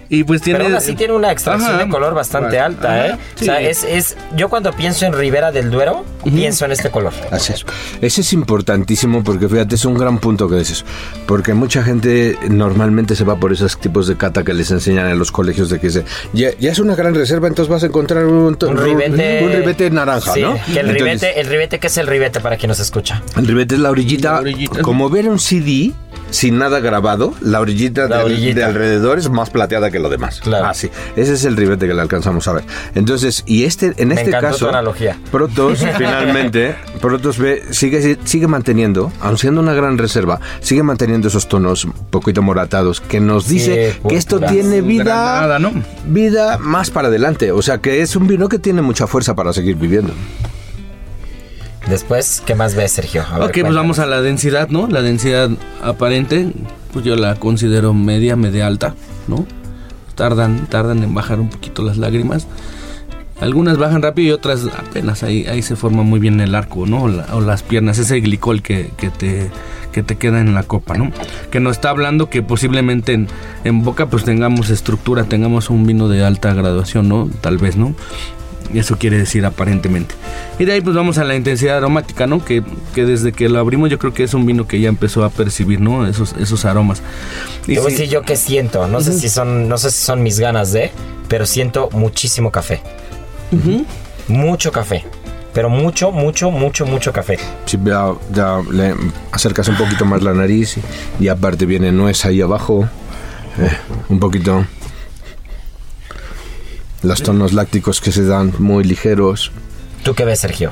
[0.10, 0.60] Y pues tiene.
[0.60, 3.18] Pero aún así tiene una extracción de color bastante alta, ¿eh?
[3.40, 4.18] O sea, es, es.
[4.36, 7.14] Yo cuando pienso en Ribera del Duero, pienso en este color.
[7.32, 7.66] Así es.
[8.02, 10.86] Ese es importantísimo porque fíjate, es un gran punto que dices.
[11.28, 15.20] Porque mucha gente normalmente se va por esos tipos de cata que les enseñan en
[15.20, 16.04] los colegios de que se,
[16.34, 20.36] ya, es una gran reserva, entonces vas a encontrar un, un ribete, un, ribete naranja,
[20.38, 20.56] ¿no?
[20.74, 23.22] Que el ribete, el ribete, ¿qué es el ribete para quien nos escucha?
[23.36, 24.82] El ribete es la orillita, la orillita.
[24.82, 25.94] como ver un CD
[26.36, 30.42] sin nada grabado, la orillita, de alrededor es más plateada que lo demás.
[30.42, 30.68] Claro.
[30.68, 30.90] Ah, sí.
[31.16, 32.66] Ese es el ribete que le alcanzamos a ver.
[32.94, 35.18] Entonces, y este, en este caso, analogía.
[35.32, 41.48] Protos, finalmente, Protos ve, sigue, sigue manteniendo, aun siendo una gran reserva, sigue manteniendo esos
[41.48, 45.72] tonos un poquito moratados, que nos dice que esto tiene vida, ¿no?
[46.06, 47.54] vida más para adelante.
[47.54, 50.14] O sea, que es un vino que tiene mucha fuerza para seguir viviendo.
[51.90, 53.24] Después, ¿qué más ves, Sergio?
[53.40, 54.88] ok, pues vamos a la densidad, ¿no?
[54.88, 55.52] La densidad
[55.84, 56.52] aparente,
[56.92, 58.96] pues yo la considero media, media alta,
[59.28, 59.46] ¿no?
[60.16, 62.48] Tardan, tardan en bajar un poquito las lágrimas.
[63.40, 67.04] Algunas bajan rápido y otras apenas ahí, ahí se forma muy bien el arco, ¿no?
[67.04, 69.52] O, las piernas, ese glicol que, que, te,
[69.92, 71.12] que te queda en la copa, ¿no?
[71.52, 73.28] Que nos está hablando que posiblemente en,
[73.64, 77.30] en boca pues tengamos estructura, tengamos un vino de alta graduación, ¿no?
[77.42, 77.94] Tal vez, ¿no?
[78.74, 80.16] Eso quiere decir aparentemente.
[80.60, 82.44] Y de ahí pues vamos a la intensidad aromática, ¿no?
[82.44, 82.64] Que,
[82.94, 85.30] que, desde que lo abrimos yo creo que es un vino que ya empezó a
[85.30, 86.08] percibir, ¿no?
[86.08, 87.02] Esos, esos aromas.
[87.68, 88.88] Y voy yo qué siento.
[88.88, 90.92] No sé si son, no sé si son mis ganas de,
[91.28, 92.82] pero siento muchísimo café.
[94.28, 95.06] Mucho café.
[95.54, 97.38] Pero mucho, mucho, mucho, mucho café.
[97.66, 98.94] Si ya, ya le
[99.32, 100.78] acercas un poquito más la nariz
[101.20, 102.90] y, aparte viene nuez ahí abajo.
[103.58, 103.70] Eh,
[104.10, 104.66] un poquito
[107.06, 109.52] los tonos lácticos que se dan muy ligeros.
[110.04, 110.72] ¿Tú qué ves, Sergio?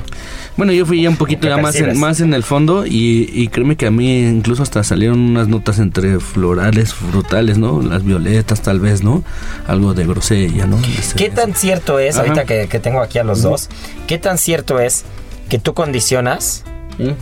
[0.56, 3.76] Bueno, yo fui ya un poquito ya más en, más en el fondo y, créeme
[3.76, 7.82] que a mí incluso hasta salieron unas notas entre florales, frutales, ¿no?
[7.82, 9.24] Las violetas tal vez, ¿no?
[9.66, 10.78] Algo de grosella, ¿no?
[11.16, 13.68] ¿Qué tan cierto es, ahorita que, tengo aquí a los dos,
[14.06, 15.04] qué tan cierto es
[15.48, 16.62] que tú condicionas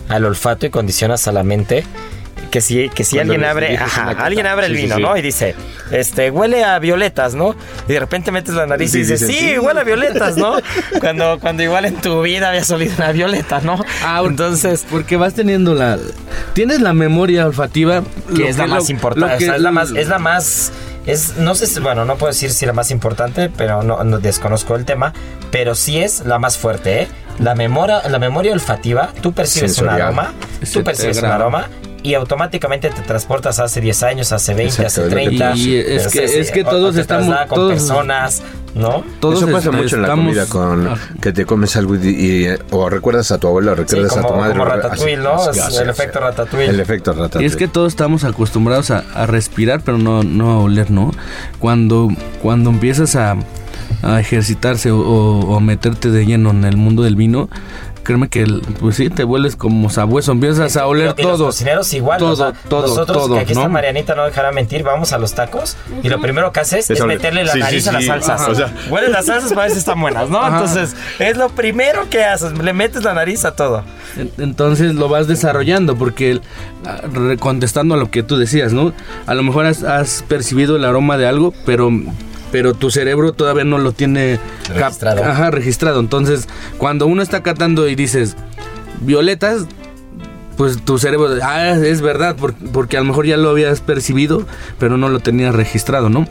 [0.08, 1.84] al olfato y condicionas a la mente
[2.52, 3.78] que si, que si alguien abre,
[4.18, 5.16] alguien abre el vino, ¿no?
[5.16, 5.54] Y dice,
[5.90, 7.56] este, huele a violetas, ¿no?
[7.88, 10.56] Y de repente metes la nariz y dices, sí, huele a violetas, ¿no?
[11.00, 13.82] cuando, cuando igual en tu vida había olido una violeta, ¿no?
[14.04, 14.84] Ah, entonces.
[14.90, 15.98] Porque vas teniendo la.
[16.52, 18.02] Tienes la memoria olfativa.
[18.36, 19.46] Que es la más importante.
[19.46, 19.90] es la más.
[19.92, 20.72] Es la más
[21.06, 24.18] es, no sé, si- bueno, no puedo decir si la más importante, pero no, no
[24.20, 25.12] desconozco el tema,
[25.50, 27.08] pero sí es la más fuerte, ¿eh?
[27.40, 30.02] La memoria, la memoria olfativa, tú percibes un Sensorial.
[30.08, 30.32] aroma,
[30.62, 31.66] Se tú percibes un aroma
[32.02, 35.56] y automáticamente te transportas hace 10 años, hace 20, Exacto, hace es lo que 30.
[35.56, 38.42] Y es que- es que o todos estamos- con todos- personas,
[38.74, 39.04] ¿no?
[39.20, 42.48] Todos Eso pasa mucho en la comida con Ah, que te comes algo y, y-
[42.70, 44.52] o recuerdas a tu abuelo, o Sí, recuerdas como, a tu madre.
[44.52, 45.34] como ratatouille, ¿no?
[45.34, 46.00] así, así, el así.
[46.00, 46.68] efecto ratatouille.
[46.70, 47.44] El efecto ratatouille.
[47.44, 51.12] Y es que todos estamos acostumbrados a, a respirar, pero no, no a oler, ¿no?
[51.58, 52.08] Cuando,
[52.42, 53.36] cuando empiezas a,
[54.02, 57.48] a ejercitarse o, o- o meterte de lleno en el mundo del vino,
[58.02, 61.46] créeme que, el- pues sí, te vuelves como sabueso, empiezas a oler Y los todo.
[61.46, 62.18] cocineros igual.
[62.18, 63.68] Todo, o sea, todo, Nosotros, todo, que aquí está.
[63.68, 67.44] Marianita, no dejará mentir, vamos a los tacos y lo primero que haces es, meterle
[67.44, 68.40] la Sí, sí, nariz a las salsas.
[68.40, 68.50] Ajá.
[68.50, 70.38] O sea, hueles las salsas para ver si están buenas, ¿no?
[70.38, 70.58] Ajá.
[70.58, 73.84] Entonces, es lo primero que haces, le metes la nariz a todo.
[74.16, 76.42] En- Entonces lo vas desarrollando porque el-
[76.84, 78.92] a- re- contestando a lo que tú decías, ¿no?
[79.26, 81.88] A lo mejor has, has percibido el aroma de algo, pero
[82.52, 84.38] pero tu cerebro todavía no lo tiene
[84.72, 85.24] Registrado.
[85.24, 85.98] Ajá, registrado.
[85.98, 86.46] Entonces,
[86.78, 88.36] cuando uno está catando y dices
[89.00, 89.62] violetas,
[90.56, 94.46] pues tu cerebro, ah, es verdad, por- porque a lo mejor ya lo habías percibido,
[94.78, 96.28] pero no lo tenías registrado, ¿no?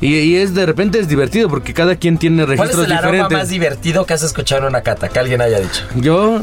[0.00, 2.92] Y, y es de repente es divertido porque cada quien tiene ¿Cuál es registros el
[2.92, 3.38] aroma diferentes.
[3.38, 5.10] más divertido que has escuchado en una cata?
[5.10, 5.82] Que alguien haya dicho.
[5.96, 6.40] Yo.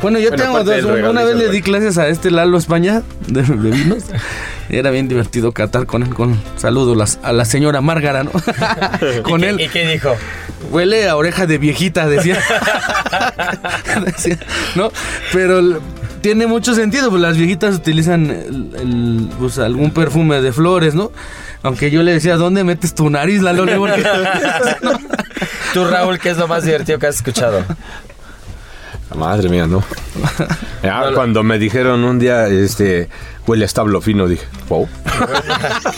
[0.00, 0.84] Bueno, yo Bueno, tengo dos.
[1.10, 4.04] Una vez le di clases a este Lalo España de, de vinos.
[4.68, 6.14] Era bien divertido catar con él.
[6.14, 8.30] Con saludo las- a la señora Márgara, ¿no?
[9.22, 9.60] con ¿Y qué- él.
[9.60, 10.14] ¿Y qué dijo?
[10.70, 12.38] Huele a oreja de viejita, decía.
[14.04, 14.38] Decía,
[14.74, 14.90] ¿No?
[15.32, 15.80] Pero
[16.20, 21.10] tiene mucho sentido, pues las viejitas utilizan el- el, pues, algún perfume de flores, ¿no?
[21.62, 23.64] Aunque yo le decía, ¿dónde metes tu nariz, Lalo?
[23.78, 24.04] Porque-
[25.74, 27.64] Tú, Raúl, ¿qué es lo más divertido que has escuchado?
[29.14, 29.82] Madre mía, no.
[30.82, 33.08] Ya, cuando me dijeron un día, este,
[33.48, 34.88] huele a establo fino, dije, wow.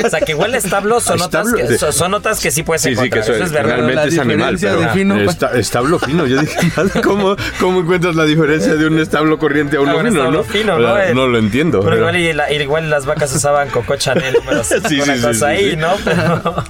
[0.05, 1.87] O sea, que huele a establo son, notas Establo, que, sí.
[1.93, 3.25] son, notas que sí puedes Sí, sí, encontrar.
[3.25, 3.69] que Eso es verdad.
[3.69, 5.29] realmente La es animal, diferencia pero de fino, pues.
[5.29, 6.27] esta- establo fino.
[6.27, 6.59] Yo dije,
[7.05, 10.39] ¿cómo, ¿cómo encuentras la diferencia de un establo corriente a uno Ah, un fino, establo
[10.39, 10.45] no?
[10.45, 11.15] fino, O sea, ¿no?
[11.15, 11.81] No lo entiendo.
[11.81, 15.21] Pero pero- igual, y la- igual las vacas usaban Coco Chanel número Sí, una sí,
[15.21, 15.77] sí, cosa sí, ahí, sí.
[15.77, 15.89] ¿no?
[16.05, 16.65] Pero...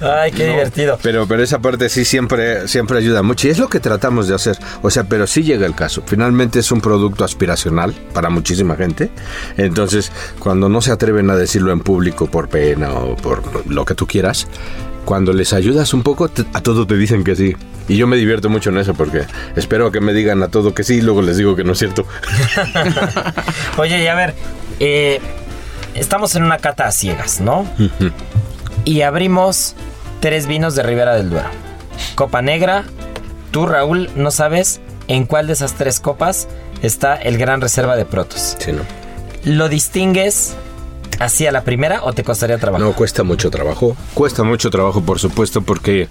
[0.00, 0.98] Ay, qué divertido.
[1.02, 4.34] Pero, pero esa parte sí siempre, siempre ayuda mucho y es lo que tratamos de
[4.34, 4.58] hacer.
[4.82, 6.02] O sea, pero sí llega el caso.
[6.06, 9.10] Finalmente es un producto aspiracional para muchísima gente.
[9.56, 13.94] Entonces, cuando no se atreven a decirlo en público por pena o por lo que
[13.94, 14.46] tú quieras,
[15.04, 17.56] cuando les ayudas un poco, te- a todo te dicen que sí.
[17.88, 19.22] Y yo me divierto mucho en eso porque
[19.56, 21.78] espero que me digan a todo que sí y luego les digo que no es
[21.78, 22.04] cierto.
[23.78, 24.34] Oye, y a ver,
[24.80, 25.20] eh,
[25.94, 27.66] estamos en una cata a ciegas, ¿no?
[28.88, 29.74] Y abrimos
[30.20, 31.50] tres vinos de Ribera del Duero.
[32.14, 32.84] Copa Negra,
[33.50, 36.48] tú, Raúl, no sabes en cuál de esas tres copas
[36.80, 38.56] está el Gran Reserva de Protos.
[38.58, 38.80] Sí, ¿no?
[39.44, 40.54] ¿Lo distingues
[41.18, 42.82] así a la primera o te costaría trabajo?
[42.82, 43.94] No, cuesta mucho trabajo.
[44.14, 46.08] Cuesta mucho trabajo, por supuesto, porque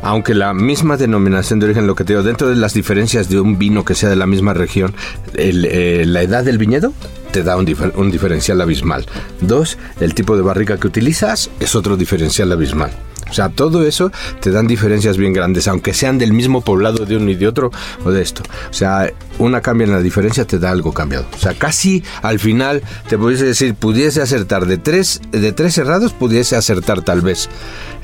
[0.00, 3.40] aunque la misma denominación de origen, lo que te digo, dentro de las diferencias de
[3.40, 4.94] un vino que sea de la misma región,
[5.34, 6.94] el, eh, la edad del viñedo
[7.32, 9.06] te da un, difer- un diferencial abismal.
[9.40, 12.90] Dos, el tipo de barrica que utilizas es otro diferencial abismal.
[13.28, 14.10] O sea, todo eso
[14.40, 17.70] te dan diferencias bien grandes, aunque sean del mismo poblado de uno y de otro
[18.04, 18.42] o de esto.
[18.68, 21.26] O sea, una cambia en la diferencia, te da algo cambiado.
[21.32, 26.12] O sea, casi al final te pudiese decir, pudiese acertar de tres, de tres cerrados,
[26.12, 27.48] pudiese acertar tal vez,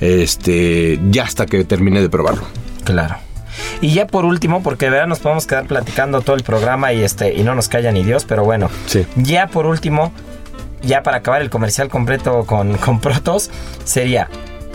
[0.01, 2.45] este, ya hasta que termine de probarlo.
[2.85, 3.17] Claro.
[3.81, 7.03] Y ya por último, porque de verdad nos podemos quedar platicando todo el programa y
[7.03, 8.71] este y no nos calla ni Dios, pero bueno.
[8.87, 9.07] Sí.
[9.17, 10.13] Ya por último,
[10.83, 13.51] ya para acabar el comercial completo con, con Protos,
[13.85, 14.29] sería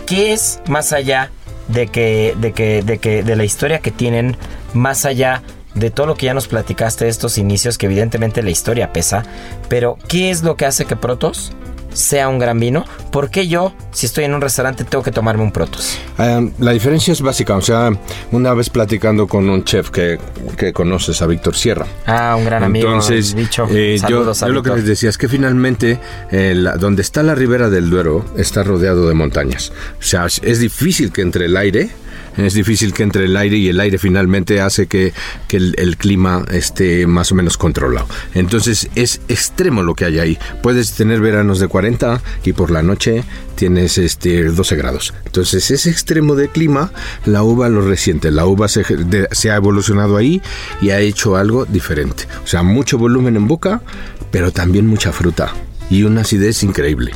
[0.06, 1.30] ¿qué es más allá
[1.68, 4.36] de que, de que, de que, de la historia que tienen,
[4.74, 5.42] más allá
[5.74, 9.24] de todo lo que ya nos platicaste de estos inicios, que evidentemente la historia pesa,
[9.68, 11.52] pero ¿qué es lo que hace que Protos
[11.92, 12.84] sea un gran vino?
[13.10, 15.98] ¿Por qué yo, si estoy en un restaurante, tengo que tomarme un Protos?
[16.18, 17.90] Eh, la diferencia es básica, o sea,
[18.30, 20.18] una vez platicando con un chef que,
[20.56, 21.86] que conoces, a Víctor Sierra.
[22.06, 22.88] Ah, un gran amigo.
[22.88, 23.66] Entonces, dicho.
[23.70, 25.98] eh, yo, Saludos a yo lo que les decía es que finalmente,
[26.30, 29.72] eh, la- donde está la ribera del Duero, está rodeado de montañas.
[29.98, 31.90] O sea, es difícil que entre el aire,
[32.36, 35.12] es difícil que entre el aire y el aire finalmente hace que,
[35.48, 38.06] que el, clima esté más o menos controlado.
[38.34, 40.38] Entonces, es extremo lo que hay ahí.
[40.62, 43.24] Puedes tener veranos de 40 y por la noche
[43.54, 45.14] tienes este 12 grados.
[45.26, 46.92] Entonces, ese extremo de clima,
[47.26, 48.30] la uva lo resiente.
[48.30, 48.84] La uva se,
[49.30, 50.40] se ha evolucionado ahí
[50.80, 52.24] y ha hecho algo diferente.
[52.44, 53.82] O sea, mucho volumen en boca,
[54.30, 55.52] pero también mucha fruta
[55.90, 57.12] y una acidez increíble.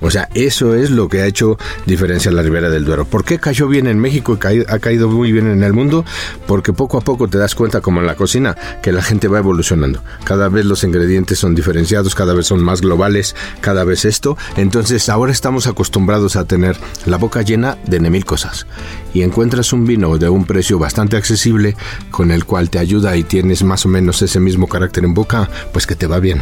[0.00, 3.04] O sea, eso es lo que ha hecho diferenciar la Ribera del Duero.
[3.04, 6.04] ¿Por qué cayó bien en México y ha caído muy bien en el mundo?
[6.46, 9.38] Porque poco a poco te das cuenta, como en la cocina, que la gente va
[9.38, 10.02] evolucionando.
[10.24, 14.36] Cada vez los ingredientes son diferenciados, cada vez son más globales, cada vez esto.
[14.56, 16.76] Entonces ahora estamos acostumbrados a tener
[17.06, 18.66] la boca llena de mil cosas.
[19.12, 21.76] Y encuentras un vino de un precio bastante accesible
[22.10, 25.48] con el cual te ayuda y tienes más o menos ese mismo carácter en boca,
[25.72, 26.40] pues que te va bien.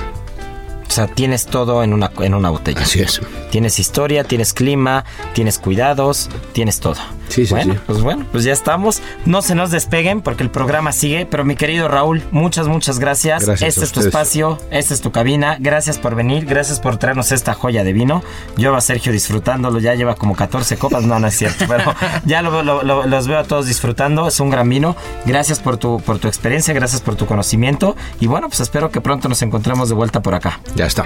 [0.97, 2.81] O sea, tienes todo en una, en una botella.
[2.81, 3.21] Así es.
[3.51, 6.97] Tienes historia, tienes clima, tienes cuidados, tienes todo.
[7.29, 7.81] Sí, sí, bueno, sí.
[7.87, 9.03] pues bueno, pues ya estamos.
[9.25, 11.27] No se nos despeguen porque el programa sigue.
[11.27, 13.45] Pero mi querido Raúl, muchas, muchas gracias.
[13.45, 15.57] Gracias este a es tu espacio, esta es tu cabina.
[15.61, 18.23] Gracias por venir, gracias por traernos esta joya de vino.
[18.57, 21.03] Yo a Sergio disfrutándolo, ya lleva como 14 copas.
[21.05, 24.29] No, no es cierto, pero ya lo- lo- lo- los veo a todos disfrutando.
[24.29, 24.97] Es un gran vino.
[25.25, 27.97] Gracias por tu, por tu experiencia, gracias por tu conocimiento.
[28.21, 30.61] Y bueno, pues espero que pronto nos encontremos de vuelta por acá.
[30.75, 31.05] Ya está.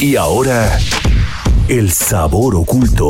[0.00, 0.78] Y ahora,
[1.68, 3.08] el sabor oculto.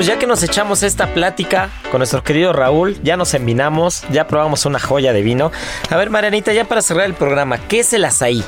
[0.00, 4.26] Pues ya que nos echamos esta plática con nuestro querido Raúl, ya nos envinamos, ya
[4.26, 5.52] probamos una joya de vino.
[5.90, 8.42] A ver, Marianita, ya para cerrar el programa, ¿qué es el azaí?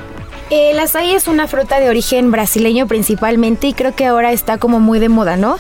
[0.49, 4.81] El azaí es una fruta de origen brasileño principalmente y creo que ahora está como
[4.81, 5.59] muy de moda, ¿no?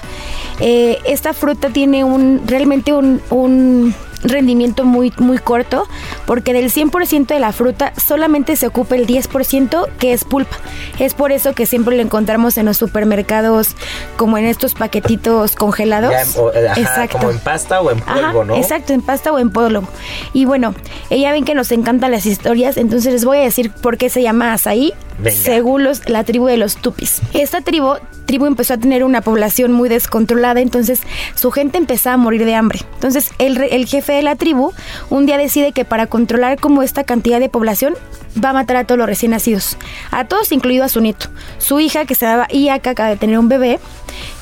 [0.60, 5.86] Eh, esta fruta tiene un realmente un, un rendimiento muy, muy corto
[6.26, 10.56] porque del 100% de la fruta solamente se ocupa el 10% que es pulpa.
[10.98, 13.68] Es por eso que siempre lo encontramos en los supermercados
[14.16, 16.12] como en estos paquetitos congelados.
[16.12, 16.52] Ya, o-
[16.82, 18.56] ajá, como en pasta o en polvo, Ajá, ¿no?
[18.56, 19.88] Exacto, en pasta o en polvo.
[20.32, 20.74] Y bueno,
[21.10, 24.22] ella ven que nos encantan las historias, entonces les voy a decir por qué se
[24.22, 25.36] llama azaí, Venga.
[25.36, 27.20] según los- la tribu de los tupis.
[27.34, 27.94] Esta tribu,
[28.26, 31.00] tribu empezó a tener una población muy descontrolada, entonces
[31.34, 32.80] su gente empezaba a morir de hambre.
[32.94, 34.72] Entonces el, el jefe de la tribu
[35.10, 37.94] un día decide que para controlar como esta cantidad de población
[38.42, 39.76] va a matar a todos los recién nacidos,
[40.10, 41.28] a todos incluido a su nieto.
[41.58, 43.78] Su hija que se llamaba Iaka acaba de tener un bebé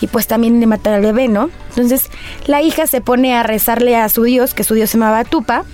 [0.00, 1.50] y pues también de matar al bebé, ¿no?
[1.70, 2.10] Entonces
[2.46, 5.64] la hija se pone a rezarle a su dios, que su dios se llamaba Tupa,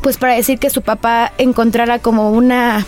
[0.00, 2.86] pues para decir que su papá encontrara como una,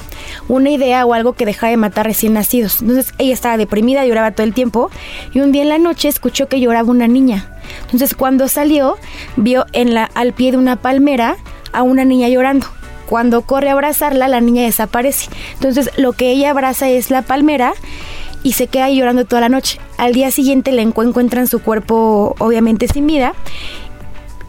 [0.48, 2.80] una idea o algo que dejara de matar recién nacidos.
[2.80, 4.90] Entonces ella estaba deprimida, lloraba todo el tiempo
[5.32, 7.53] y un día en la noche escuchó que lloraba una niña.
[7.84, 8.96] Entonces cuando salió
[9.36, 11.36] vio en la, al pie de una palmera
[11.72, 12.66] a una niña llorando.
[13.06, 15.28] Cuando corre a abrazarla, la niña desaparece.
[15.54, 17.74] Entonces lo que ella abraza es la palmera
[18.42, 19.78] y se queda ahí llorando toda la noche.
[19.98, 23.34] Al día siguiente le encu- encuentran su cuerpo obviamente sin vida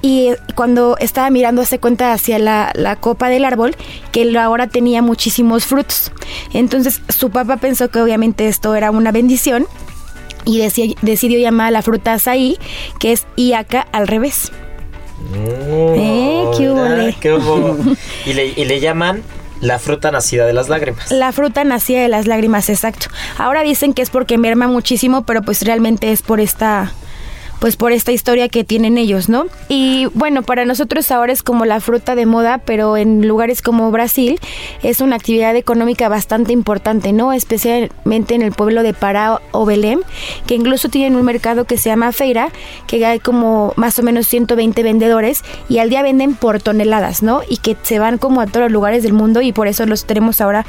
[0.01, 3.76] y eh, cuando estaba mirando se cuenta hacia la, la copa del árbol
[4.11, 6.11] que ahora tenía muchísimos frutos.
[6.53, 9.66] Entonces su papá pensó que obviamente esto era una bendición
[10.46, 12.58] y deci- decidió llamar a la fruta azaí,
[13.00, 14.52] que es iaca al revés.
[15.34, 16.46] Eh,
[17.20, 17.36] qué
[18.26, 19.24] y, le, y le llaman
[19.62, 21.12] la fruta nacida de las lágrimas.
[21.12, 23.08] La fruta nacida de las lágrimas, exacto.
[23.38, 26.91] Ahora dicen que es porque merma muchísimo, pero pues realmente es por esta
[27.66, 29.47] pues por esta historia que tienen ellos, ¿no?
[29.70, 33.89] Y bueno, para nosotros ahora es como la fruta de moda, pero en lugares como
[33.89, 34.39] Brasil
[34.84, 37.34] es una actividad económica bastante importante, ¿no?
[37.34, 40.01] Especialmente en el pueblo de Pará o Belém,
[40.45, 42.49] que incluso tienen un mercado que se llama Feira,
[42.86, 47.41] que hay como más o menos 120 vendedores y al día venden por toneladas, ¿no?
[47.49, 50.05] Y que se van como a todos los lugares del mundo y por eso los
[50.05, 50.68] tenemos ahora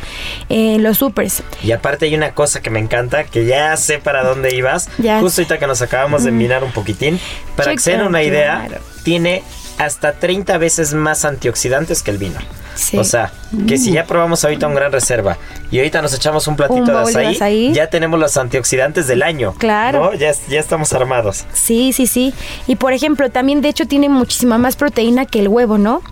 [0.49, 1.43] en los supers.
[1.63, 4.89] Y aparte hay una cosa que me encanta, que ya sé para dónde ibas.
[4.97, 7.21] Ya Justo ahorita que nos acabamos de mirar un poquitín.
[7.57, 8.69] Para que se den una idea,
[9.03, 9.43] tiene
[9.79, 12.39] hasta 30 veces más antioxidantes que el vino.
[12.75, 12.97] Sí.
[12.99, 13.33] O sea,
[13.69, 15.37] que si ya probamos ahorita un gran reserva
[15.71, 17.73] y ahorita nos echamos un platito Un de, bowl de azaí, azaí.
[17.73, 19.55] ya tenemos los antioxidantes del año.
[19.59, 20.05] Claro.
[20.13, 20.15] ¿no?
[20.15, 21.45] Ya, ya estamos armados.
[21.53, 22.35] Sí, sí, sí.
[22.67, 26.03] Y por ejemplo, también de hecho tiene muchísima más proteína que el huevo, ¿no?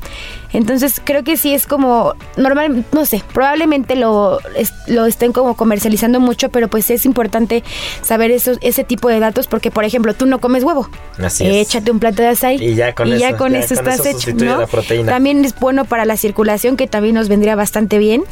[0.52, 5.56] Entonces creo que sí es como normal, no sé, probablemente lo, es- lo estén como
[5.56, 7.64] comercializando mucho, pero pues es importante
[8.02, 10.88] saber esos, ese tipo de datos porque, por ejemplo, tú no comes huevo.
[11.18, 11.66] Así es.
[11.68, 12.62] Échate un plato de azaí.
[12.62, 14.60] Y ya con eso- ya eso con estás eso hecho, ¿no?
[14.60, 15.10] la proteína.
[15.10, 18.24] También es bueno para la circulación, que también nos vendría bastante bien.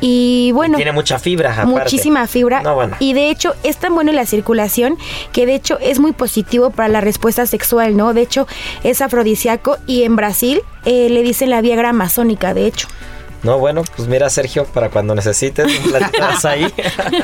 [0.00, 0.76] Y bueno.
[0.76, 1.70] Tiene mucha fibra, aparte.
[1.70, 2.62] Muchísima fibra.
[2.62, 2.96] No, bueno.
[2.98, 4.98] Y de hecho es tan bueno en la circulación
[5.32, 8.12] que de hecho es muy positivo para la respuesta sexual, ¿no?
[8.12, 8.46] De hecho
[8.82, 12.88] es afrodisíaco y en Brasil eh, le dicen la Viagra amazónica, de hecho.
[13.42, 16.72] No, bueno, pues mira, Sergio, para cuando necesites de azaí.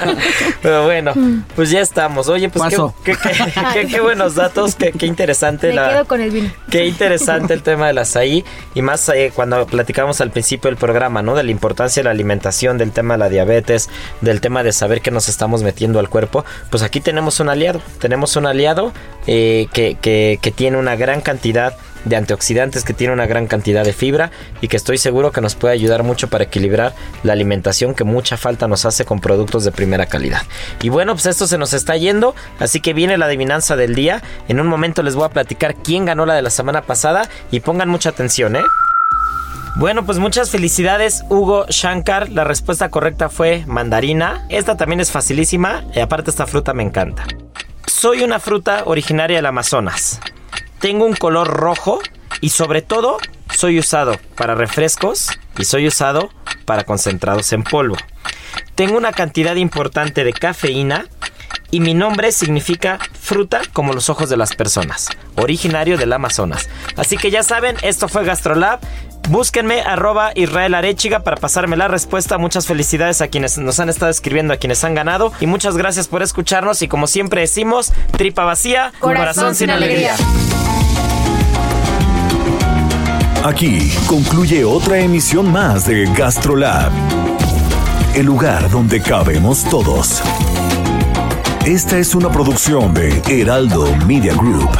[0.63, 1.13] Pero bueno,
[1.55, 2.29] pues ya estamos.
[2.29, 6.05] Oye, pues qué, qué- qué- qué- qué buenos datos, qué, qué interesante Me la, quedo
[6.07, 6.51] con el vino.
[6.71, 8.45] Qué interesante el tema del azaí
[8.75, 11.35] y más eh, cuando platicamos al principio del programa, ¿no?
[11.35, 13.89] De la importancia de la alimentación, del tema de la diabetes,
[14.21, 16.45] del tema de saber qué nos estamos metiendo al cuerpo.
[16.71, 18.93] Pues aquí tenemos un aliado, tenemos un aliado
[19.27, 21.77] eh, que, que- que tiene una gran cantidad
[22.09, 24.31] de antioxidantes que tiene una gran cantidad de fibra
[24.61, 28.37] y que estoy seguro que nos puede ayudar mucho para equilibrar la alimentación que mucha
[28.37, 30.43] falta nos hace con productos de primera calidad.
[30.83, 34.23] Y bueno, pues esto se nos está yendo, así que viene la adivinanza del día.
[34.49, 37.61] En un momento les voy a platicar quién ganó la de la semana pasada y
[37.61, 38.65] pongan mucha atención, ¿eh?
[39.77, 42.31] Bueno, pues muchas felicidades, Hugo Shankar.
[42.31, 44.45] La respuesta correcta fue mandarina.
[44.49, 47.25] Esta también es facilísima y aparte esta fruta me encanta.
[47.87, 50.21] Soy una fruta originaria del Amazonas.
[50.81, 52.01] Tengo un color rojo
[52.41, 53.19] y sobre todo
[53.53, 56.31] soy usado para refrescos y soy usado
[56.65, 57.97] para concentrados en polvo.
[58.77, 61.07] Tengo una cantidad importante de cafeína
[61.71, 66.69] y mi nombre significa fruta como los ojos de las personas, originario del Amazonas.
[66.97, 68.81] Así que ya saben, esto fue Gastrolab.
[69.29, 72.39] Búsquenme arroba Israel Arechiga para pasarme la respuesta.
[72.39, 75.33] Muchas felicidades a quienes nos han estado escribiendo, a quienes han ganado.
[75.41, 76.81] Y muchas gracias por escucharnos.
[76.81, 80.17] Y como siempre decimos, tripa vacía, corazón, sin alegría.
[83.45, 86.91] Aquí concluye otra emisión más de Gastrolab,
[88.15, 90.23] el lugar donde cabemos todos.
[91.69, 94.71] Esta es una producción de Heraldo Media Group.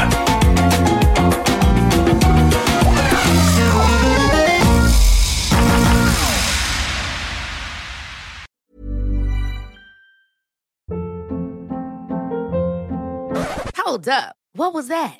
[13.77, 14.35] Hold up.
[14.55, 15.19] What was that?